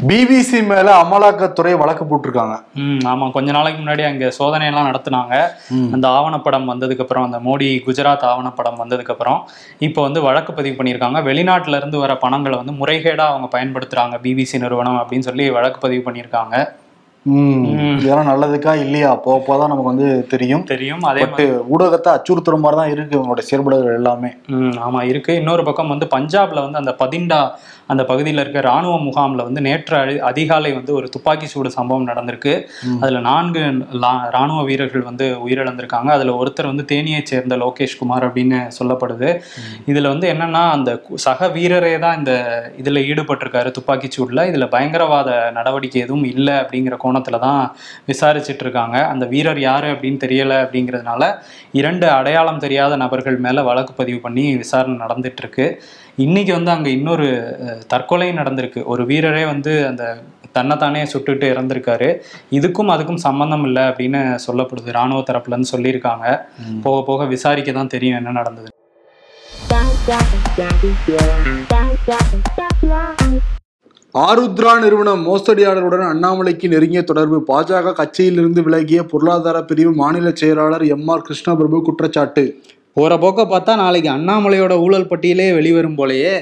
பிபிசி 0.07 0.67
மேல 0.67 1.03
அமலாக்கத்துறை 1.03 1.77
வழக்கு 1.77 2.05
போட்டிருக்காங்க. 2.05 2.55
ம் 2.75 2.99
ஆமா. 3.05 3.31
கொஞ்ச 3.31 3.51
நாளைக்கு 3.51 3.81
முன்னாடி 3.81 4.05
அங்க 4.05 4.29
சோதனை 4.29 4.67
எல்லாம் 4.67 4.89
நடத்துனாங்க. 4.91 5.35
அந்த 5.95 6.07
ஆவணப்படம் 6.07 6.69
வந்ததுக்கு 6.71 7.03
அப்புறம் 7.05 7.23
அந்த 7.23 7.39
மோடி 7.39 7.83
குஜராத் 7.87 8.25
ஆவணப்படம் 8.31 8.81
வந்ததுக்கு 8.83 9.13
அப்புறம் 9.15 9.41
இப்போ 9.79 10.01
வந்து 10.01 10.21
வழக்கு 10.21 10.53
பதிவு 10.53 10.77
பண்ணியிருக்காங்க. 10.79 11.21
வெளிநாட்டுல 11.23 11.75
இருந்து 11.75 11.97
வர 11.97 12.15
பணங்களை 12.15 12.57
வந்து 12.57 12.73
முறைகேடா 12.81 13.27
அவங்க 13.33 13.57
பயன்படுத்துறாங்க. 13.57 14.17
பிபிசி 14.25 14.59
நிறுவனம் 14.59 14.99
அப்படின்னு 15.01 15.29
சொல்லி 15.29 15.49
வழக்கு 15.49 15.79
பதிவு 15.79 16.11
பண்ணியிருக்காங்க. 16.11 16.65
இதெல்லாம் 17.25 18.27
நல்லதுக்கா 18.27 18.75
இல்லையா? 18.75 19.15
போக 19.15 19.43
போதான் 19.47 19.67
நமக்கு 19.67 19.83
வந்து 19.83 20.27
தெரியும். 20.27 20.63
தெரியும். 20.63 21.01
அதே 21.01 21.21
ஊடகத்தை 21.69 22.09
அச்சுறுத்துற 22.15 22.59
மாதிரி 22.59 22.81
தான் 22.81 22.89
இருக்கு 22.89 23.17
இவங்களோட 23.17 23.39
செயல்பாடுகள் 23.39 23.93
எல்லாமே. 23.93 24.29
ஆமா. 24.79 25.03
இருக்கு. 25.03 25.35
இன்னொரு 25.35 25.63
பக்கம் 25.63 25.87
வந்து 25.87 26.05
பஞ்சாப்ல 26.05 26.61
வந்து 26.61 26.77
அந்த 26.77 26.95
பதிண்டா 26.99 27.39
அந்த 27.87 28.03
பகுதியில் 28.03 28.41
இருக்க 28.41 28.61
ராணுவ 28.61 28.97
முகாம்ல 28.97 29.35
வந்து 29.35 29.61
நேற்று 29.61 29.97
அதி- 29.97 30.17
அதிகாலை 30.17 30.73
வந்து 30.73 30.93
ஒரு 30.93 31.09
துப்பாக்கி 31.09 31.45
சூடு 31.45 31.71
சம்பவம் 31.71 32.07
நடந்திருக்கு. 32.07 32.65
அதுல 33.01 33.19
நான்கு 33.19 33.59
லா- 33.93 34.29
ராணுவ 34.29 34.63
வீரர்கள் 34.63 35.01
வந்து 35.01 35.49
உயிரிழந்திருக்காங்க. 35.49 36.07
அதுல 36.07 36.43
ஒருத்தர் 36.43 36.75
வந்து 36.75 36.85
தேனியை 36.87 37.23
சேர்ந்த 37.23 37.57
லோகேஷ் 37.57 37.97
குமார் 37.99 38.33
அப்படின்னு 38.33 38.71
சொல்லப்படுது. 38.79 39.39
இதுல 39.87 40.07
வந்து 40.07 40.33
என்னன்னா 40.33 40.69
அந்த 40.69 41.01
சக 41.15 41.47
வீரரே 41.47 41.99
தான் 41.99 42.17
இந்த 42.17 42.33
இதுல 42.83 43.03
ஈடுபட்டிருக்காரு 43.03 43.71
துப்பாக்கி 43.71 44.07
சூடுல. 44.07 44.35
இதுல 44.35 44.69
பயங்கரவாத 44.69 45.51
நடவடிக்கை 45.53 46.01
எதுவும் 46.01 46.23
இல்லை 46.23 46.53
அப்படிங்கிற 46.53 46.97
கோணத்துல 47.03 47.39
தான் 47.39 47.75
விசாரிச்சுட்டு 48.07 48.59
இருக்காங்க 48.59 49.05
அந்த 49.05 49.25
வீரர் 49.25 49.59
யாரு 49.59 49.91
அப்படின்னு 49.91 50.19
தெரியல 50.25 50.53
அப்படிங்கிறதுனால 50.63 51.35
இரண்டு 51.71 52.09
அடையாளம் 52.09 52.59
தெரியாத 52.59 52.95
நபர்கள் 52.95 53.37
மேல 53.37 53.63
வழக்கு 53.63 53.93
பதிவு 53.93 54.19
பண்ணி 54.19 54.55
விசாரணை 54.55 55.05
நடந்துட்டு 55.07 55.33
இருக்கு 55.37 55.83
இன்னைக்கு 56.23 56.51
வந்து 56.53 56.71
அங்க 56.73 56.89
இன்னொரு 56.89 57.25
தற்கொலை 57.91 58.27
நடந்திருக்கு. 58.37 58.79
ஒரு 58.91 59.03
வீரரே 59.09 59.41
வந்து 59.45 59.71
அந்த 59.87 60.03
தன்னைத்தானே 60.57 61.01
சுட்டுட்டு 61.13 61.45
இறந்திருக்காரு. 61.53 62.07
இதுக்கும் 62.57 62.91
அதுக்கும் 62.93 63.23
சம்பந்தம் 63.25 63.65
இல்லை 63.67 63.83
அப்படின்னு 63.89 64.21
சொல்லப்படுது. 64.45 64.95
ராணுவ 64.97 65.23
தரப்புல 65.29 65.55
இருந்து 65.55 65.73
சொல்லியிருக்காங்க 65.73 66.25
போக 66.85 66.97
போக 67.09 67.25
விசாரிக்க 67.33 67.71
தான் 67.71 67.91
தெரியும் 67.95 68.19
என்ன 68.19 68.31
நடந்தது 68.39 68.71
ஆருத்ரா 74.15 74.73
நிறுவனம் 74.83 75.23
மோசடியாளருடன் 75.29 76.11
அண்ணாமலைக்கு 76.11 76.67
நெருங்கிய 76.73 77.01
தொடர்பு. 77.09 77.37
பாஜக 77.49 77.93
கட்சியிலிருந்து 77.97 78.61
விலகிய 78.67 79.01
பொருளாதார 79.11 79.57
பிரிவு 79.71 79.91
மாநில 80.01 80.31
செயலாளர் 80.41 80.85
எம் 80.95 81.09
ஆர் 81.13 81.25
கிருஷ்ணபிரபு 81.27 81.79
குற்றச்சாட்டு. 81.87 82.45
போற 82.97 83.13
போக்க 83.21 83.41
பார்த்தா 83.43 83.73
நாளைக்கு 83.75 84.09
அண்ணாமலையோட 84.09 84.73
ஊழல் 84.83 85.07
பட்டியலே 85.07 85.53
வெளிவரும் 85.53 85.97
போலயே. 85.97 86.35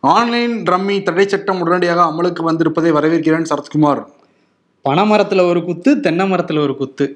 ஆன்லைன் 0.00 0.54
ரம்மி 0.70 0.94
தடை 1.02 1.24
சட்டம் 1.28 1.60
உடனடியாக 1.60 2.00
அமலுக்கு 2.02 2.42
வந்திருப்பதை 2.48 2.90
வரவேற்கிறேன் 2.98 3.48
சரத்குமார். 3.50 4.00
பனைமரத்துல 4.88 5.44
ஒரு 5.48 5.60
குத்து 5.64 6.00
தென்னை 6.00 6.24
மரத்துல 6.30 6.62
ஒரு 6.62 6.76
குத்து. 6.76 7.06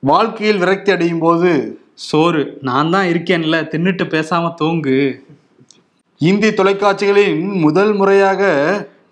வாழ்க்கையில் 0.00 0.58
விரக்தி 0.58 0.92
அடையும் 0.92 1.22
போது 1.26 1.52
சோறு. 2.08 2.58
நான் 2.60 2.90
தான் 2.90 3.06
இருக்கேன்ல 3.06 3.60
தின்னுட்டு 3.74 4.06
பேசாம 4.16 4.54
தூங்கு. 4.54 4.98
இந்திய 6.18 6.52
தொலைக்காட்சிகளின் 6.56 7.40
முதல் 7.66 7.92
முறையாக 7.92 8.42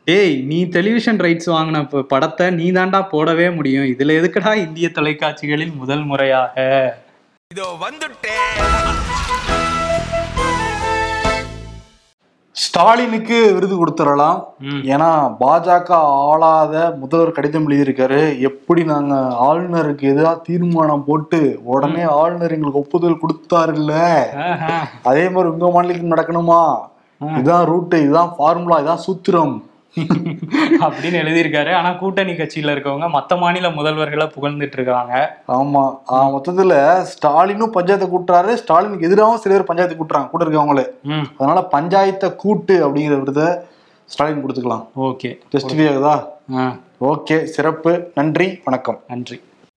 ஏய் 0.05 0.43
நீ 0.43 0.65
டெலிவிஷன் 0.65 1.17
ரைட்ஸ் 1.17 1.47
வாங்கின 1.47 1.89
ப- 1.89 2.03
படத்தை 2.03 2.51
நீ 2.51 2.71
தாண்டா 2.71 3.01
போடவே 3.13 3.55
முடியும். 3.55 3.85
இதுல 3.85 4.13
எதுக்குடா 4.21 4.55
இந்திய 4.55 4.91
தொலைக்காட்சிகளில் 4.95 5.77
முதல் 5.77 6.05
முறையாக? 6.05 6.55
இதோ 7.55 7.77
வந்துட்டேன் 7.81 8.61
ஸ்டாலினுக்கு 12.51 13.55
விருது 13.55 13.87
கொடுத்துடலாம். 13.87 14.45
ஏன்னா 14.63 15.37
பாஜக 15.41 15.89
ஆளாத 16.29 16.95
முதல்வர் 17.01 17.33
கடிதம் 17.33 17.69
எழுதியிருக்காரு. 17.69 18.39
எப்படி 18.39 18.85
நாங்க 18.85 19.15
ஆளுநருக்கு 19.43 20.03
எதிராக 20.03 20.41
தீர்மானம் 20.43 21.05
போட்டு 21.05 21.61
உடனே 21.65 22.03
ஆளுநர் 22.03 22.53
எங்களுக்கு 22.53 22.79
ஒப்புதல் 22.79 23.21
கொடுத்தாருல்ல. 23.21 23.93
அதே 25.03 25.29
மாதிரி 25.29 25.53
உங்க 25.53 25.71
மாநிலத்துக்கு 25.71 26.15
நடக்கணுமா? 26.15 26.63
இதுதான் 27.21 27.65
ரூட்டு 27.65 28.01
இதுதான் 28.01 28.35
ஃபார்முலா 28.37 28.77
இதுதான் 28.77 29.05
சூத்திரம். 29.07 29.55
அப்படின்னு 29.97 31.21
எழுதியிருக்காரு. 31.23 31.75
ஆனா 31.75 31.93
கூட்டணி 31.93 32.33
கட்சியில 32.33 32.73
இருக்கவங்க 32.73 33.21
மத்த 33.21 33.39
மாநில 33.39 33.69
முதல்வர்களை 33.69 34.31
புகழ்ந்துட்டு 34.41 34.73
இருக்காங்க. 34.73 35.39
ஆமா. 35.49 35.99
மொத்தத்துல 36.11 37.01
ஸ்டாலினும் 37.01 37.73
பஞ்சாயத்தை 37.75 38.09
கூட்டுறாரு. 38.09 38.55
ஸ்டாலினுக்கு 38.55 39.07
எதிராகவும் 39.07 39.39
சில 39.39 39.55
பேர் 39.55 39.65
பஞ்சாயத்து 39.65 40.05
கூட்டுறாங்க. 40.05 40.29
கூட 40.29 40.45
இருக்கவங்களே. 40.45 40.87
ம். 41.03 41.21
அதனால 41.39 41.69
பஞ்சாயத்தை 41.71 42.37
கூட்டு 42.37 42.89
அப்படிங்கிற 42.89 43.19
விருதை 43.19 43.55
ஸ்டாலின் 44.05 44.47
கொடுத்துக்கலாம். 44.47 44.89
ஓகே. 44.97 45.39
ஆ. 46.57 46.77
ஓகே. 47.01 47.45
சிறப்பு. 47.45 48.11
நன்றி. 48.15 48.61
வணக்கம். 48.65 49.01
நன்றி. 49.09 49.41